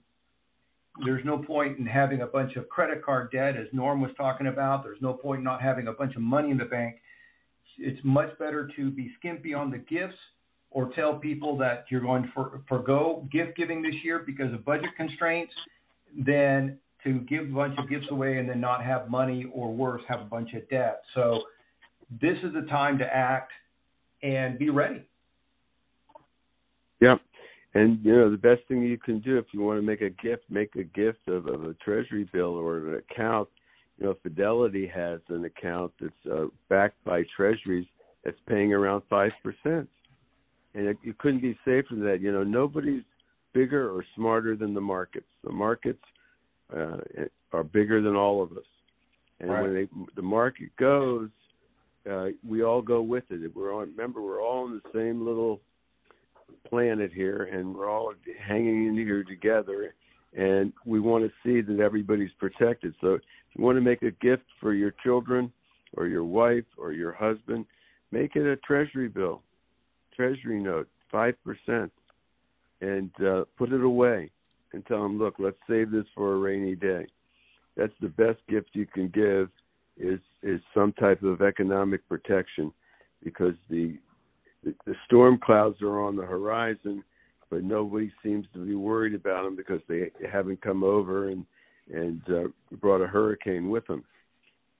there's 1.04 1.24
no 1.24 1.38
point 1.38 1.78
in 1.78 1.86
having 1.86 2.22
a 2.22 2.26
bunch 2.26 2.56
of 2.56 2.68
credit 2.68 3.04
card 3.04 3.30
debt 3.32 3.56
as 3.56 3.66
norm 3.72 4.00
was 4.00 4.10
talking 4.16 4.48
about. 4.48 4.82
There's 4.82 5.00
no 5.00 5.14
point 5.14 5.38
in 5.38 5.44
not 5.44 5.62
having 5.62 5.88
a 5.88 5.92
bunch 5.92 6.16
of 6.16 6.22
money 6.22 6.50
in 6.50 6.58
the 6.58 6.64
bank. 6.64 6.96
It's 7.78 8.00
much 8.04 8.36
better 8.38 8.68
to 8.76 8.90
be 8.90 9.12
skimpy 9.18 9.54
on 9.54 9.70
the 9.70 9.78
gifts 9.78 10.18
or 10.70 10.90
tell 10.94 11.18
people 11.18 11.56
that 11.58 11.84
you're 11.88 12.00
going 12.00 12.30
for, 12.34 12.60
forego 12.68 13.26
gift 13.32 13.56
giving 13.56 13.82
this 13.82 13.94
year 14.04 14.20
because 14.20 14.52
of 14.52 14.64
budget 14.64 14.90
constraints 14.96 15.52
than 16.26 16.78
to 17.04 17.20
give 17.20 17.44
a 17.44 17.52
bunch 17.52 17.78
of 17.78 17.88
gifts 17.88 18.06
away 18.10 18.38
and 18.38 18.48
then 18.48 18.60
not 18.60 18.84
have 18.84 19.08
money 19.08 19.50
or 19.52 19.72
worse, 19.72 20.02
have 20.08 20.20
a 20.20 20.24
bunch 20.24 20.52
of 20.54 20.68
debt. 20.68 21.02
So 21.14 21.40
this 22.20 22.36
is 22.42 22.52
the 22.52 22.66
time 22.68 22.98
to 22.98 23.04
act 23.04 23.52
and 24.22 24.58
be 24.58 24.70
ready. 24.70 25.02
Yep. 27.00 27.20
And 27.72 28.04
you 28.04 28.16
know 28.16 28.30
the 28.30 28.36
best 28.36 28.62
thing 28.68 28.82
you 28.82 28.98
can 28.98 29.20
do 29.20 29.38
if 29.38 29.46
you 29.52 29.60
want 29.62 29.78
to 29.78 29.82
make 29.82 30.02
a 30.02 30.10
gift, 30.10 30.42
make 30.50 30.74
a 30.74 30.82
gift 30.82 31.28
of, 31.28 31.46
of 31.46 31.64
a 31.64 31.74
treasury 31.74 32.28
bill 32.32 32.54
or 32.56 32.78
an 32.78 33.02
account 33.10 33.48
you 34.00 34.06
know, 34.06 34.16
Fidelity 34.22 34.86
has 34.86 35.20
an 35.28 35.44
account 35.44 35.92
that's 36.00 36.12
uh, 36.32 36.46
backed 36.68 37.02
by 37.04 37.22
treasuries 37.36 37.86
that's 38.24 38.38
paying 38.48 38.72
around 38.72 39.02
five 39.10 39.32
percent, 39.42 39.88
and 40.74 40.86
it, 40.86 40.96
you 41.02 41.14
couldn't 41.18 41.42
be 41.42 41.58
safer 41.64 41.88
than 41.90 42.04
that. 42.04 42.20
You 42.20 42.32
know, 42.32 42.44
nobody's 42.44 43.02
bigger 43.52 43.90
or 43.90 44.04
smarter 44.14 44.56
than 44.56 44.74
the 44.74 44.80
markets. 44.80 45.26
The 45.44 45.52
markets 45.52 46.02
uh, 46.74 46.98
are 47.52 47.64
bigger 47.64 48.00
than 48.00 48.16
all 48.16 48.42
of 48.42 48.52
us, 48.52 48.64
and 49.40 49.50
right. 49.50 49.62
when 49.62 49.74
they, 49.74 49.88
the 50.16 50.22
market 50.22 50.70
goes, 50.78 51.28
uh, 52.10 52.26
we 52.48 52.62
all 52.62 52.82
go 52.82 53.02
with 53.02 53.24
it. 53.30 53.54
We're 53.54 53.74
on. 53.74 53.90
Remember, 53.90 54.22
we're 54.22 54.42
all 54.42 54.64
on 54.64 54.80
the 54.82 54.98
same 54.98 55.26
little 55.26 55.60
planet 56.68 57.12
here, 57.12 57.48
and 57.52 57.74
we're 57.74 57.90
all 57.90 58.12
hanging 58.46 58.86
in 58.86 58.94
here 58.94 59.24
together 59.24 59.94
and 60.36 60.72
we 60.86 61.00
want 61.00 61.24
to 61.24 61.30
see 61.42 61.60
that 61.60 61.80
everybody's 61.80 62.30
protected. 62.38 62.94
So 63.00 63.14
if 63.14 63.22
you 63.54 63.64
want 63.64 63.76
to 63.76 63.82
make 63.82 64.02
a 64.02 64.12
gift 64.12 64.44
for 64.60 64.74
your 64.74 64.92
children 65.02 65.52
or 65.96 66.06
your 66.06 66.24
wife 66.24 66.64
or 66.78 66.92
your 66.92 67.12
husband, 67.12 67.66
make 68.12 68.36
it 68.36 68.46
a 68.46 68.56
treasury 68.58 69.08
bill, 69.08 69.42
treasury 70.20 70.60
note, 70.60 70.88
five 71.10 71.34
percent, 71.44 71.90
and 72.80 73.10
uh, 73.24 73.44
put 73.56 73.72
it 73.72 73.82
away 73.82 74.30
and 74.72 74.84
tell 74.86 75.02
them, 75.02 75.18
look, 75.18 75.34
let's 75.38 75.56
save 75.68 75.90
this 75.90 76.04
for 76.14 76.34
a 76.34 76.38
rainy 76.38 76.74
day. 76.74 77.06
That's 77.76 77.92
the 78.00 78.08
best 78.08 78.38
gift 78.48 78.70
you 78.72 78.86
can 78.86 79.08
give 79.08 79.48
is 79.96 80.20
is 80.42 80.60
some 80.74 80.92
type 80.94 81.22
of 81.22 81.42
economic 81.42 82.06
protection 82.08 82.72
because 83.22 83.54
the 83.68 83.96
the, 84.64 84.74
the 84.86 84.94
storm 85.06 85.38
clouds 85.42 85.80
are 85.82 86.00
on 86.00 86.16
the 86.16 86.24
horizon 86.24 87.02
but 87.50 87.64
nobody 87.64 88.10
seems 88.22 88.46
to 88.54 88.64
be 88.64 88.74
worried 88.74 89.14
about 89.14 89.42
them 89.42 89.56
because 89.56 89.80
they 89.88 90.10
haven't 90.30 90.62
come 90.62 90.84
over 90.84 91.28
and 91.28 91.44
and 91.92 92.22
uh, 92.28 92.76
brought 92.80 93.00
a 93.00 93.06
hurricane 93.06 93.68
with 93.68 93.84
them. 93.88 94.04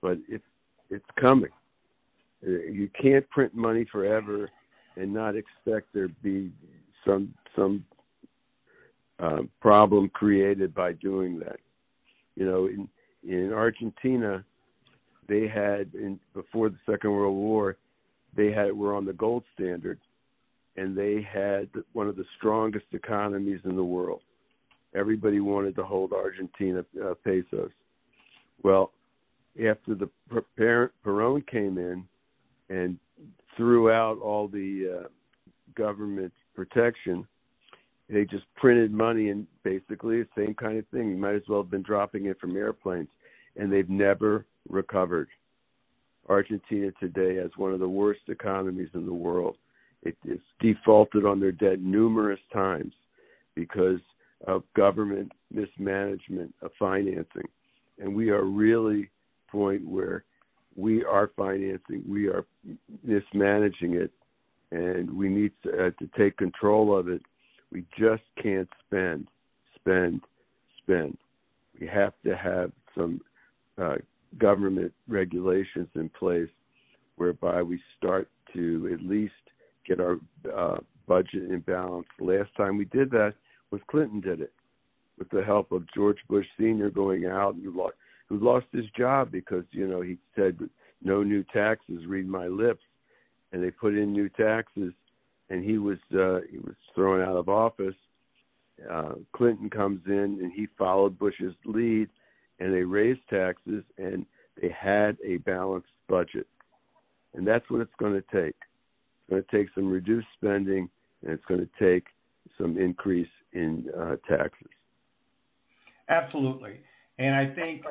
But 0.01 0.19
it's 0.29 0.45
it's 0.89 1.05
coming. 1.21 1.51
Uh, 2.47 2.51
you 2.51 2.89
can't 3.01 3.29
print 3.31 3.55
money 3.55 3.85
forever 3.91 4.49
and 5.01 5.13
not 5.13 5.35
expect 5.35 5.89
there 5.95 6.09
be 6.23 6.51
some 7.07 7.33
some 7.57 7.85
uh, 9.19 9.43
problem 9.61 10.11
created 10.11 10.75
by 10.75 10.93
doing 10.93 11.39
that. 11.39 11.57
You 12.37 12.47
know, 12.47 12.67
in 12.67 12.89
in 13.27 13.53
Argentina, 13.53 14.45
they 15.29 15.49
had 15.49 15.91
in 15.95 16.21
before 16.35 16.69
the 16.69 16.79
Second 16.85 17.13
World 17.13 17.37
War, 17.37 17.77
they 18.37 18.53
had 18.53 18.73
were 18.73 18.95
on 18.95 19.05
the 19.05 19.13
gold 19.15 19.45
standard, 19.55 19.99
and 20.77 20.97
they 20.97 21.23
had 21.23 21.69
one 21.93 22.09
of 22.09 22.17
the 22.17 22.25
strongest 22.37 22.87
economies 22.93 23.61
in 23.65 23.77
the 23.77 23.85
world. 23.85 24.21
Everybody 24.95 25.41
wanted 25.41 25.77
to 25.77 25.85
hold 25.85 26.13
Argentina 26.13 26.85
uh, 27.03 27.15
pesos. 27.25 27.71
Well, 28.63 28.93
after 29.57 29.95
the 29.95 30.11
Perón 30.59 31.47
came 31.47 31.79
in 31.79 32.05
and 32.69 32.99
threw 33.57 33.91
out 33.91 34.19
all 34.19 34.49
the 34.49 35.03
uh, 35.05 35.09
government 35.75 36.33
protection, 36.55 37.27
they 38.09 38.25
just 38.25 38.45
printed 38.57 38.93
money 38.93 39.31
and 39.31 39.47
basically 39.63 40.23
the 40.23 40.29
same 40.37 40.55
kind 40.55 40.79
of 40.79 40.87
thing. 40.89 41.11
You 41.11 41.17
might 41.17 41.37
as 41.37 41.43
well 41.49 41.63
have 41.63 41.71
been 41.71 41.83
dropping 41.83 42.27
it 42.27 42.41
from 42.41 42.57
airplanes, 42.57 43.09
and 43.57 43.73
they've 43.73 43.89
never 43.89 44.47
recovered. 44.69 45.29
Argentina 46.29 46.91
today 47.01 47.37
has 47.37 47.51
one 47.57 47.73
of 47.73 47.81
the 47.81 47.89
worst 47.89 48.21
economies 48.29 48.91
in 48.95 49.07
the 49.07 49.13
world 49.13 49.57
it, 50.03 50.17
it's 50.25 50.43
defaulted 50.61 51.25
on 51.25 51.41
their 51.41 51.53
debt 51.53 51.81
numerous 51.81 52.41
times 52.53 52.93
because 53.55 54.01
of 54.47 54.63
government 54.75 55.31
mismanagement 55.53 56.55
of 56.63 56.71
financing. 56.79 57.49
And 57.99 58.15
we 58.15 58.31
are 58.31 58.45
really 58.45 59.11
point 59.51 59.87
where 59.87 60.25
we 60.77 61.05
are 61.05 61.31
financing, 61.37 62.03
we 62.09 62.29
are 62.29 62.45
mismanaging 63.05 63.95
it, 63.95 64.11
and 64.71 65.11
we 65.11 65.29
need 65.29 65.53
to, 65.65 65.87
uh, 65.87 65.91
to 65.99 66.09
take 66.17 66.37
control 66.37 66.97
of 66.97 67.09
it. 67.09 67.23
We 67.73 67.85
just 67.99 68.23
can't 68.43 68.69
spend, 68.87 69.29
spend, 69.75 70.23
spend. 70.79 71.17
We 71.81 71.87
have 71.87 72.15
to 72.25 72.37
have 72.37 72.73
some 72.97 73.21
uh, 73.81 73.97
government 74.39 74.93
regulations 75.09 75.89
in 75.95 76.09
place 76.11 76.49
whereby 77.17 77.63
we 77.63 77.81
start 77.99 78.29
to 78.55 78.91
at 78.93 79.07
least 79.07 79.33
get 79.87 80.01
our 80.01 80.17
uh, 80.55 80.79
budget 81.07 81.51
in 81.51 81.61
balance. 81.61 82.07
Last 82.21 82.51
time 82.57 82.77
we 82.77 82.85
did 82.87 83.11
that 83.11 83.35
was 83.71 83.81
Clinton 83.89 84.21
did 84.21 84.41
it 84.41 84.53
with 85.19 85.29
the 85.31 85.43
help 85.43 85.71
of 85.73 85.85
George 85.95 86.19
Bush 86.29 86.47
Senior 86.59 86.91
going 86.91 87.27
out 87.27 87.55
and 87.55 87.63
who 88.31 88.39
lost 88.39 88.67
his 88.73 88.87
job 88.97 89.31
because 89.31 89.65
you 89.73 89.87
know 89.87 90.01
he 90.01 90.17
said 90.35 90.59
no 91.03 91.23
new 91.23 91.45
taxes. 91.53 92.07
Read 92.07 92.27
my 92.27 92.47
lips, 92.47 92.83
and 93.53 93.63
they 93.63 93.71
put 93.71 93.95
in 93.95 94.13
new 94.13 94.31
taxes, 94.31 94.95
and 95.51 95.63
he 95.63 95.77
was 95.77 95.99
uh, 96.15 96.41
he 96.51 96.59
was 96.59 96.77
thrown 96.95 97.21
out 97.21 97.37
of 97.37 97.49
office. 97.51 97.97
uh, 98.91 99.15
Clinton 99.37 99.69
comes 99.69 100.01
in 100.07 100.39
and 100.41 100.53
he 100.53 100.69
followed 100.79 101.19
Bush's 101.19 101.55
lead, 101.67 102.09
and 102.61 102.73
they 102.73 102.85
raised 102.85 103.21
taxes 103.29 103.83
and 103.99 104.25
they 104.61 104.71
had 104.71 105.17
a 105.27 105.39
balanced 105.39 105.89
budget, 106.09 106.47
and 107.35 107.47
that's 107.47 107.69
what 107.69 107.81
it's 107.81 107.91
going 107.99 108.15
to 108.15 108.25
take. 108.33 108.55
It's 108.57 109.31
going 109.31 109.43
to 109.43 109.57
take 109.57 109.69
some 109.75 109.91
reduced 109.91 110.29
spending, 110.37 110.89
and 111.23 111.33
it's 111.33 111.45
going 111.47 111.61
to 111.61 111.85
take 111.85 112.05
some 112.59 112.79
increase 112.79 113.29
in 113.53 113.89
uh, 113.99 114.17
taxes. 114.29 114.69
Absolutely, 116.09 116.81
and 117.19 117.35
I 117.35 117.55
think 117.55 117.83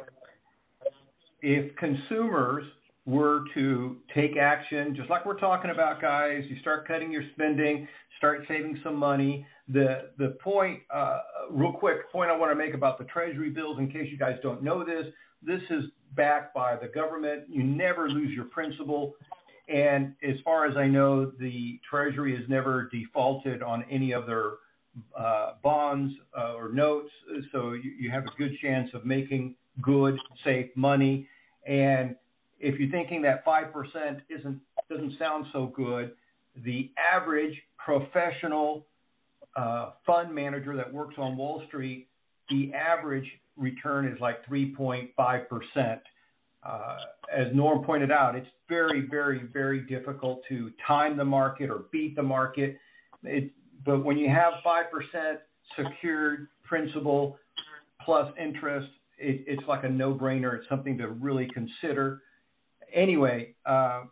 if 1.42 1.76
consumers 1.76 2.66
were 3.06 3.46
to 3.54 3.98
take 4.14 4.38
action, 4.38 4.96
just 4.96 5.10
like 5.10 5.26
we're 5.26 5.40
talking 5.40 5.72
about, 5.72 6.02
guys, 6.02 6.44
you 6.50 6.60
start 6.60 6.88
cutting 6.88 7.12
your 7.12 7.24
spending, 7.34 7.88
start 8.18 8.42
saving 8.48 8.80
some 8.84 8.96
money. 8.96 9.46
The 9.68 10.10
the 10.18 10.38
point, 10.44 10.82
uh, 10.94 11.20
real 11.50 11.74
quick 11.74 12.12
point 12.12 12.30
I 12.30 12.38
want 12.38 12.52
to 12.52 12.56
make 12.56 12.74
about 12.74 12.98
the 12.98 13.06
Treasury 13.06 13.50
bills, 13.50 13.80
in 13.80 13.92
case 13.92 14.10
you 14.12 14.18
guys 14.18 14.38
don't 14.44 14.62
know 14.64 14.84
this, 14.84 15.06
this 15.42 15.62
is 15.70 15.86
backed 16.16 16.54
by 16.54 16.76
the 16.76 16.88
government. 16.88 17.44
You 17.50 17.64
never 17.64 18.10
lose 18.10 18.32
your 18.32 18.46
principal. 18.46 19.14
And 19.68 20.16
as 20.28 20.36
far 20.44 20.66
as 20.66 20.76
I 20.76 20.88
know, 20.88 21.32
the 21.40 21.80
Treasury 21.90 22.36
has 22.36 22.48
never 22.50 22.90
defaulted 22.92 23.62
on 23.62 23.86
any 23.90 24.12
of 24.14 24.26
their 24.26 24.54
uh, 25.18 25.54
bonds 25.64 26.14
uh, 26.38 26.54
or 26.54 26.70
notes. 26.72 27.12
So 27.52 27.74
you, 27.74 27.92
you 28.00 28.12
have 28.12 28.24
a 28.24 28.38
good 28.38 28.58
chance 28.62 28.90
of 28.94 29.06
making 29.06 29.56
good, 29.82 30.18
safe 30.44 30.70
money. 30.76 31.28
And 31.68 32.16
if 32.60 32.80
you're 32.80 32.92
thinking 32.92 33.22
that 33.24 33.46
5% 33.46 33.72
isn't, 34.30 34.60
doesn't 34.90 35.18
sound 35.18 35.46
so 35.54 35.68
good, 35.76 36.12
the 36.64 36.92
average 37.14 37.56
professional 37.78 38.86
uh, 39.56 39.92
fund 40.06 40.34
manager 40.34 40.76
that 40.76 40.92
works 40.92 41.16
on 41.18 41.38
Wall 41.38 41.64
Street, 41.68 42.08
the 42.50 42.72
average 42.74 43.28
return 43.58 44.08
is 44.08 44.20
like 44.20 44.46
3.5%. 44.48 46.00
Uh, 46.62 46.98
as 47.36 47.48
Norm 47.54 47.84
pointed 47.84 48.12
out, 48.12 48.36
it's 48.36 48.48
very, 48.68 49.08
very, 49.10 49.44
very 49.54 49.82
difficult 49.82 50.42
to 50.50 50.72
time 50.86 51.16
the 51.16 51.26
market 51.26 51.70
or 51.70 51.86
beat 51.92 52.16
the 52.16 52.24
market. 52.24 52.78
It, 53.24 53.52
but 53.86 54.04
when 54.04 54.18
you 54.18 54.30
have 54.30 54.54
5% 54.66 55.38
secured 55.78 56.48
principal 56.64 57.38
plus 58.04 58.32
interest, 58.40 58.90
it, 59.20 59.44
it's 59.48 59.68
like 59.68 59.84
a 59.84 59.90
no 59.90 60.14
brainer. 60.14 60.58
It's 60.58 60.68
something 60.70 60.98
to 60.98 61.10
really 61.10 61.50
consider. 61.54 62.22
Anyway, 62.94 63.56
uh, 63.66 64.04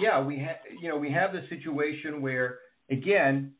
yeah, 0.00 0.22
we 0.22 0.38
have, 0.38 0.56
you 0.80 0.88
know, 0.88 0.96
we 0.96 1.10
have 1.10 1.32
the 1.32 1.42
situation 1.48 2.22
where, 2.22 2.58
again, 2.90 3.52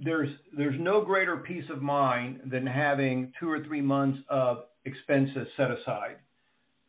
there's 0.00 0.30
there's 0.56 0.78
no 0.78 1.04
greater 1.04 1.38
peace 1.38 1.64
of 1.70 1.82
mind 1.82 2.40
than 2.50 2.64
having 2.64 3.32
two 3.40 3.50
or 3.50 3.64
three 3.64 3.80
months 3.80 4.20
of 4.28 4.58
expenses 4.84 5.48
set 5.56 5.70
aside. 5.70 6.16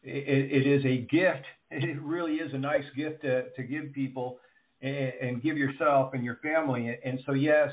It, 0.03 0.65
it 0.65 0.67
is 0.67 0.85
a 0.85 1.01
gift. 1.11 1.45
It 1.71 2.01
really 2.01 2.37
is 2.37 2.51
a 2.55 2.57
nice 2.57 2.85
gift 2.97 3.21
to, 3.21 3.51
to 3.51 3.61
give 3.61 3.93
people 3.93 4.39
and, 4.81 5.11
and 5.21 5.43
give 5.43 5.55
yourself 5.55 6.15
and 6.15 6.23
your 6.23 6.37
family. 6.37 6.97
And 7.05 7.19
so, 7.27 7.33
yes, 7.33 7.69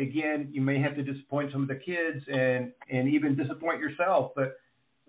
again, 0.00 0.48
you 0.50 0.60
may 0.60 0.80
have 0.80 0.96
to 0.96 1.02
disappoint 1.02 1.52
some 1.52 1.62
of 1.62 1.68
the 1.68 1.76
kids 1.76 2.24
and 2.32 2.72
and 2.90 3.08
even 3.08 3.36
disappoint 3.36 3.80
yourself, 3.80 4.32
but 4.34 4.56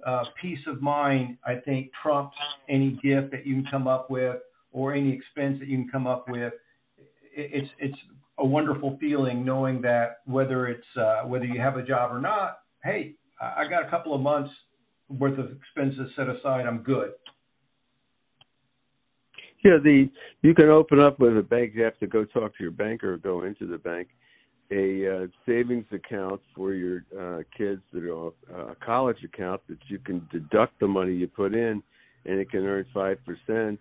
uh, 0.05 0.23
peace 0.41 0.59
of 0.67 0.81
mind, 0.81 1.37
I 1.45 1.55
think, 1.55 1.91
trumps 2.01 2.35
any 2.69 2.99
gift 3.03 3.31
that 3.31 3.45
you 3.45 3.55
can 3.55 3.67
come 3.69 3.87
up 3.87 4.09
with 4.09 4.37
or 4.71 4.93
any 4.93 5.11
expense 5.11 5.59
that 5.59 5.67
you 5.67 5.77
can 5.77 5.89
come 5.89 6.07
up 6.07 6.27
with. 6.27 6.53
It's 7.33 7.69
it's 7.79 7.97
a 8.37 8.45
wonderful 8.45 8.97
feeling 8.99 9.45
knowing 9.45 9.81
that 9.81 10.21
whether 10.25 10.67
it's 10.67 10.87
uh, 10.97 11.21
whether 11.25 11.45
you 11.45 11.59
have 11.59 11.77
a 11.77 11.83
job 11.83 12.11
or 12.11 12.19
not, 12.19 12.59
hey, 12.83 13.15
I 13.39 13.67
got 13.69 13.85
a 13.85 13.89
couple 13.89 14.13
of 14.13 14.21
months 14.21 14.51
worth 15.09 15.37
of 15.39 15.51
expenses 15.51 16.11
set 16.15 16.29
aside. 16.29 16.65
I'm 16.65 16.79
good. 16.79 17.11
Yeah, 19.63 19.77
the 19.83 20.09
you 20.41 20.55
can 20.55 20.69
open 20.69 20.99
up 20.99 21.19
with 21.19 21.37
a 21.37 21.43
bank. 21.43 21.73
You 21.75 21.83
have 21.83 21.97
to 21.99 22.07
go 22.07 22.25
talk 22.25 22.57
to 22.57 22.63
your 22.63 22.71
banker 22.71 23.13
or 23.13 23.17
go 23.17 23.43
into 23.43 23.67
the 23.67 23.77
bank. 23.77 24.09
A 24.71 25.23
uh, 25.23 25.27
savings 25.45 25.85
account 25.91 26.39
for 26.55 26.73
your 26.73 27.03
uh, 27.19 27.43
kids 27.57 27.81
that 27.91 28.03
are 28.05 28.27
uh, 28.27 28.71
a 28.71 28.75
college 28.75 29.21
account 29.23 29.61
that 29.67 29.79
you 29.87 29.99
can 29.99 30.25
deduct 30.31 30.79
the 30.79 30.87
money 30.87 31.13
you 31.13 31.27
put 31.27 31.53
in, 31.53 31.83
and 32.25 32.39
it 32.39 32.49
can 32.49 32.65
earn 32.65 32.85
five 32.93 33.17
percent 33.25 33.79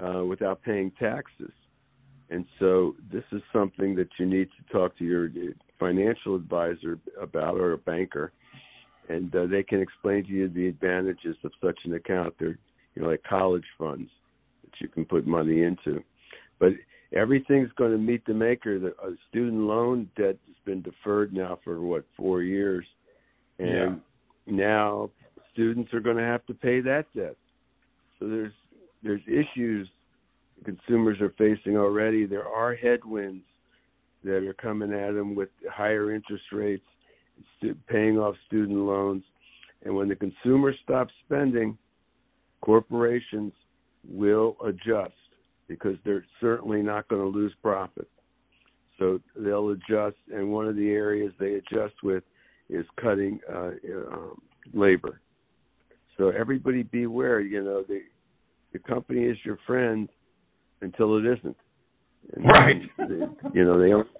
uh, 0.00 0.24
without 0.24 0.60
paying 0.62 0.90
taxes. 0.98 1.52
And 2.30 2.44
so 2.58 2.96
this 3.12 3.22
is 3.30 3.42
something 3.52 3.94
that 3.96 4.08
you 4.18 4.26
need 4.26 4.48
to 4.56 4.72
talk 4.72 4.96
to 4.98 5.04
your 5.04 5.30
financial 5.78 6.34
advisor 6.34 6.98
about 7.20 7.56
or 7.56 7.72
a 7.72 7.78
banker, 7.78 8.32
and 9.08 9.34
uh, 9.36 9.46
they 9.46 9.62
can 9.62 9.80
explain 9.80 10.24
to 10.24 10.30
you 10.30 10.48
the 10.48 10.66
advantages 10.66 11.36
of 11.44 11.52
such 11.62 11.78
an 11.84 11.94
account. 11.94 12.34
They're 12.40 12.58
you 12.94 13.02
know 13.02 13.08
like 13.10 13.22
college 13.22 13.66
funds 13.78 14.10
that 14.64 14.80
you 14.80 14.88
can 14.88 15.04
put 15.04 15.24
money 15.24 15.62
into, 15.62 16.02
but 16.58 16.72
everything's 17.14 17.70
going 17.76 17.92
to 17.92 17.98
meet 17.98 18.24
the 18.26 18.34
maker. 18.34 18.78
The 18.78 18.88
a 19.02 19.14
student 19.28 19.62
loan 19.62 20.08
debt 20.16 20.36
has 20.46 20.56
been 20.64 20.82
deferred 20.82 21.32
now 21.32 21.58
for 21.64 21.80
what 21.80 22.04
four 22.16 22.42
years, 22.42 22.84
and 23.58 24.00
yeah. 24.46 24.54
now 24.54 25.10
students 25.52 25.92
are 25.92 26.00
going 26.00 26.16
to 26.16 26.22
have 26.22 26.44
to 26.46 26.54
pay 26.54 26.80
that 26.80 27.06
debt. 27.14 27.36
So 28.18 28.28
there's 28.28 28.52
there's 29.02 29.22
issues 29.26 29.88
consumers 30.64 31.20
are 31.20 31.34
facing 31.38 31.76
already. 31.76 32.24
There 32.26 32.46
are 32.46 32.74
headwinds 32.74 33.44
that 34.24 34.46
are 34.46 34.54
coming 34.54 34.92
at 34.92 35.14
them 35.14 35.34
with 35.34 35.48
higher 35.70 36.14
interest 36.14 36.44
rates, 36.52 36.84
paying 37.88 38.18
off 38.18 38.36
student 38.46 38.78
loans. 38.78 39.24
And 39.84 39.96
when 39.96 40.08
the 40.08 40.14
consumer 40.14 40.72
stops 40.84 41.12
spending, 41.26 41.76
corporations 42.60 43.52
will 44.08 44.56
adjust 44.64 45.14
because 45.68 45.96
they're 46.04 46.24
certainly 46.40 46.82
not 46.82 47.08
going 47.08 47.22
to 47.22 47.38
lose 47.38 47.52
profit. 47.62 48.08
So 48.98 49.20
they'll 49.36 49.70
adjust, 49.70 50.16
and 50.32 50.52
one 50.52 50.68
of 50.68 50.76
the 50.76 50.90
areas 50.90 51.32
they 51.38 51.54
adjust 51.54 51.94
with 52.02 52.22
is 52.68 52.86
cutting 53.00 53.40
uh, 53.52 53.70
um, 54.12 54.40
labor. 54.74 55.20
So 56.18 56.28
everybody 56.28 56.82
beware. 56.82 57.40
You 57.40 57.64
know, 57.64 57.82
the 57.82 58.02
the 58.72 58.78
company 58.78 59.24
is 59.24 59.36
your 59.44 59.58
friend, 59.66 60.08
until 60.82 61.16
it 61.16 61.24
isn't. 61.26 61.56
And 62.34 62.44
right. 62.44 62.82
They, 62.98 63.14
you 63.54 63.64
know, 63.64 63.80
they 63.80 63.88
don't. 63.88 64.08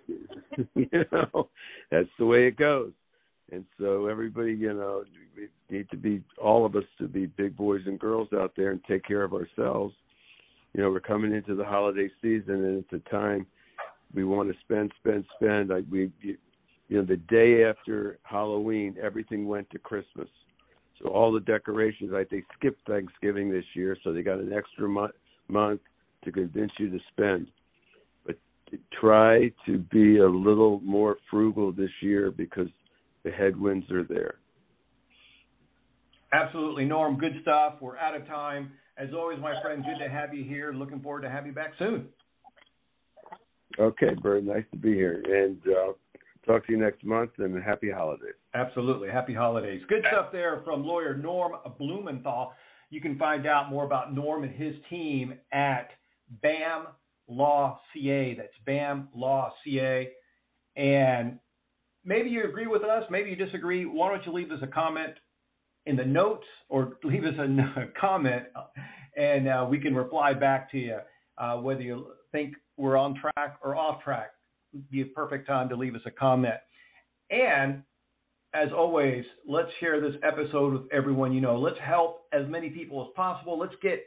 You 0.75 1.05
know, 1.11 1.49
that's 1.91 2.11
the 2.19 2.27
way 2.27 2.47
it 2.47 2.59
goes. 2.59 2.93
And 3.51 3.65
so 3.81 4.07
everybody, 4.07 4.53
you 4.53 4.75
know, 4.75 5.03
we 5.35 5.49
need 5.75 5.89
to 5.91 5.97
be 5.97 6.23
all 6.37 6.67
of 6.67 6.77
us 6.77 6.85
to 6.99 7.09
be 7.09 7.25
big 7.25 7.57
boys 7.57 7.81
and 7.87 7.99
girls 7.99 8.29
out 8.35 8.53
there 8.55 8.71
and 8.71 8.85
take 8.85 9.03
care 9.03 9.23
of 9.23 9.33
ourselves. 9.33 9.95
You 10.75 10.83
know, 10.83 10.91
we're 10.91 11.01
coming 11.01 11.35
into 11.35 11.55
the 11.55 11.65
holiday 11.65 12.09
season, 12.23 12.65
and 12.65 12.85
it's 12.85 12.93
a 12.93 13.11
time 13.11 13.47
we 14.15 14.25
want 14.25 14.51
to 14.51 14.59
spend, 14.61 14.93
spend, 15.01 15.25
spend. 15.37 15.69
Like 15.69 15.85
we, 15.91 16.11
you 16.21 16.37
know, 16.91 17.05
the 17.05 17.17
day 17.17 17.65
after 17.65 18.19
Halloween, 18.23 18.97
everything 19.03 19.47
went 19.47 19.69
to 19.71 19.79
Christmas. 19.79 20.29
So 21.01 21.09
all 21.09 21.33
the 21.33 21.41
decorations, 21.41 22.11
like 22.13 22.31
they 22.31 22.43
skipped 22.59 22.87
Thanksgiving 22.87 23.51
this 23.51 23.65
year, 23.75 23.97
so 24.03 24.13
they 24.13 24.23
got 24.23 24.39
an 24.39 24.53
extra 24.53 24.89
month 24.89 25.13
month 25.49 25.81
to 26.25 26.33
convince 26.33 26.73
you 26.79 26.89
to 26.91 26.99
spend. 27.11 27.49
But 28.25 28.37
try 28.99 29.53
to 29.67 29.79
be 29.79 30.19
a 30.19 30.29
little 30.29 30.81
more 30.81 31.17
frugal 31.31 31.73
this 31.73 31.91
year 32.01 32.31
because 32.31 32.69
the 33.25 33.31
headwinds 33.31 33.91
are 33.91 34.05
there. 34.05 34.37
Absolutely, 36.33 36.85
Norm. 36.85 37.18
Good 37.18 37.38
stuff. 37.42 37.75
We're 37.81 37.99
out 37.99 38.14
of 38.14 38.27
time. 38.27 38.73
As 38.97 39.09
always, 39.14 39.38
my 39.38 39.61
friend, 39.62 39.85
good 39.85 40.03
to 40.03 40.11
have 40.11 40.35
you 40.35 40.45
here. 40.45 40.73
Looking 40.73 41.01
forward 41.01 41.23
to 41.23 41.31
have 41.31 41.47
you 41.47 41.53
back 41.53 41.73
soon. 41.79 42.09
Okay, 43.79 44.14
Bert. 44.23 44.45
Nice 44.45 44.64
to 44.73 44.79
be 44.79 44.95
here. 44.95 45.23
And 45.27 45.59
uh, 45.66 45.92
talk 46.47 46.66
to 46.66 46.73
you 46.73 46.79
next 46.79 47.05
month 47.05 47.31
and 47.38 47.62
happy 47.62 47.90
holidays. 47.90 48.35
Absolutely. 48.55 49.09
Happy 49.09 49.35
holidays. 49.35 49.83
Good 49.88 50.05
stuff 50.11 50.31
there 50.33 50.61
from 50.64 50.85
lawyer 50.85 51.16
Norm 51.16 51.53
Blumenthal. 51.79 52.53
You 52.90 53.01
can 53.01 53.18
find 53.18 53.47
out 53.47 53.71
more 53.71 53.85
about 53.85 54.14
Norm 54.14 54.45
and 54.45 54.55
his 54.55 54.75
team 54.90 55.35
at 55.53 55.88
BAM 56.42 56.88
Law 57.29 57.81
CA. 57.92 58.35
That's 58.37 58.53
BAM 58.66 59.09
Law 59.14 59.53
CA. 59.64 60.11
And 60.77 61.38
maybe 62.05 62.29
you 62.29 62.45
agree 62.45 62.66
with 62.66 62.83
us, 62.83 63.05
maybe 63.11 63.31
you 63.31 63.37
disagree. 63.37 63.87
Why 63.87 64.11
don't 64.11 64.25
you 64.27 64.33
leave 64.33 64.51
us 64.51 64.61
a 64.62 64.66
comment 64.66 65.14
in 65.87 65.97
the 65.97 66.05
notes 66.05 66.47
or 66.68 66.99
leave 67.05 67.25
us 67.25 67.35
a, 67.38 67.87
comment 68.01 68.45
and 69.16 69.49
uh, 69.49 69.66
we 69.68 69.79
can 69.79 69.95
reply 69.95 70.33
back 70.33 70.71
to 70.71 70.79
you 70.79 70.99
uh, 71.38 71.57
whether 71.57 71.83
you 71.83 72.09
think 72.31 72.55
we're 72.77 72.97
on 72.97 73.14
track 73.14 73.59
or 73.62 73.77
off 73.77 74.03
track. 74.03 74.33
Be 74.90 75.03
a 75.03 75.07
perfect 75.07 75.47
time 75.47 75.68
to 75.68 75.77
leave 75.77 75.95
us 75.95 76.01
a 76.07 76.11
comment. 76.11 76.55
And 77.31 77.83
as 78.55 78.71
always, 78.73 79.25
let's 79.47 79.71
share 79.81 80.01
this 80.01 80.14
episode 80.23 80.73
with 80.73 80.92
everyone 80.92 81.33
you 81.33 81.40
know. 81.40 81.59
Let's 81.59 81.79
help 81.83 82.23
as 82.33 82.47
many 82.49 82.71
people 82.71 83.03
as 83.03 83.09
possible. 83.14 83.59
Let's 83.59 83.75
get 83.83 84.07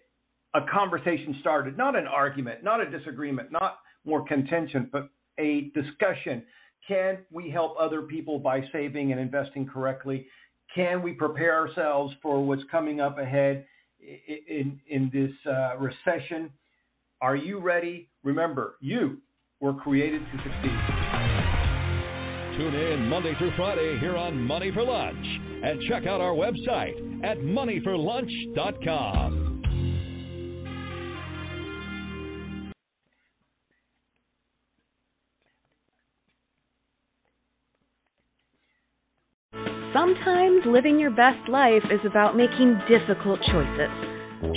a 0.54 0.62
conversation 0.72 1.36
started, 1.42 1.78
not 1.78 1.96
an 1.96 2.08
argument, 2.08 2.64
not 2.64 2.80
a 2.80 2.90
disagreement, 2.90 3.52
not 3.52 3.80
more 4.06 4.26
contention, 4.26 4.90
but 4.92 5.10
a 5.40 5.72
discussion 5.76 6.44
Can 6.88 7.18
we 7.32 7.50
help 7.50 7.76
other 7.80 8.04
people 8.04 8.40
by 8.40 8.62
saving 8.72 9.12
and 9.12 9.20
investing 9.20 9.68
correctly? 9.68 10.28
Can 10.76 11.02
we 11.02 11.14
prepare 11.14 11.56
ourselves 11.56 12.14
for 12.22 12.46
what's 12.46 12.62
coming 12.70 13.00
up 13.00 13.18
ahead 13.18 13.66
in, 14.02 14.82
in 14.90 15.10
this 15.14 15.32
uh, 15.50 15.78
recession? 15.78 16.52
Are 17.22 17.38
you 17.38 17.60
ready? 17.60 18.10
Remember, 18.24 18.76
you 18.82 19.20
were 19.62 19.74
created 19.74 20.20
to 20.20 20.38
succeed. 20.38 20.78
Tune 22.58 22.76
in 22.76 23.08
Monday 23.08 23.34
through 23.38 23.54
Friday 23.56 23.98
here 24.00 24.18
on 24.18 24.38
Money 24.38 24.74
for 24.74 24.84
Lunch 24.84 25.26
and 25.64 25.82
check 25.90 26.06
out 26.08 26.20
our 26.20 26.34
website 26.34 27.24
at 27.24 27.38
moneyforlunch.com. 27.38 29.45
Sometimes 40.56 40.74
living 40.74 41.00
your 41.00 41.12
best 41.12 41.50
life 41.50 41.84
is 41.92 42.00
about 42.06 42.38
making 42.38 42.80
difficult 42.88 43.40
choices. 43.42 43.90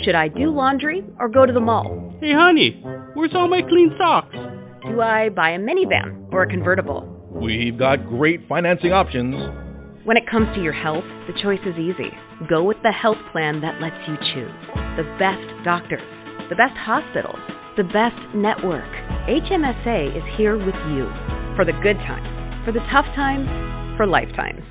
Should 0.05 0.15
I 0.15 0.29
do 0.29 0.51
laundry 0.51 1.03
or 1.19 1.29
go 1.29 1.47
to 1.47 1.53
the 1.53 1.61
mall? 1.61 2.15
Hey, 2.21 2.33
honey, 2.33 2.83
where's 3.15 3.35
all 3.35 3.49
my 3.49 3.63
clean 3.63 3.93
socks? 3.99 4.35
Do 4.87 5.01
I 5.01 5.29
buy 5.31 5.51
a 5.51 5.59
minivan 5.59 6.33
or 6.33 6.43
a 6.43 6.49
convertible? 6.49 7.09
We've 7.31 7.79
got 7.79 8.07
great 8.07 8.47
financing 8.49 8.93
options. 8.93 9.35
When 10.05 10.17
it 10.17 10.29
comes 10.31 10.55
to 10.55 10.63
your 10.63 10.73
health, 10.73 11.05
the 11.27 11.41
choice 11.43 11.61
is 11.67 11.79
easy. 11.79 12.11
Go 12.49 12.63
with 12.63 12.79
the 12.83 12.93
health 12.93 13.19
plan 13.33 13.61
that 13.63 13.81
lets 13.81 13.97
you 14.07 14.17
choose 14.35 14.55
the 14.97 15.17
best 15.19 15.65
doctors, 15.65 16.03
the 16.49 16.57
best 16.57 16.77
hospitals, 16.77 17.41
the 17.77 17.85
best 17.85 18.19
network. 18.35 18.91
HMSA 19.27 20.17
is 20.17 20.37
here 20.37 20.57
with 20.59 20.79
you 20.93 21.09
for 21.57 21.65
the 21.65 21.79
good 21.83 21.97
times, 22.07 22.65
for 22.65 22.73
the 22.73 22.85
tough 22.91 23.07
times, 23.17 23.49
for 23.97 24.07
lifetimes. 24.07 24.63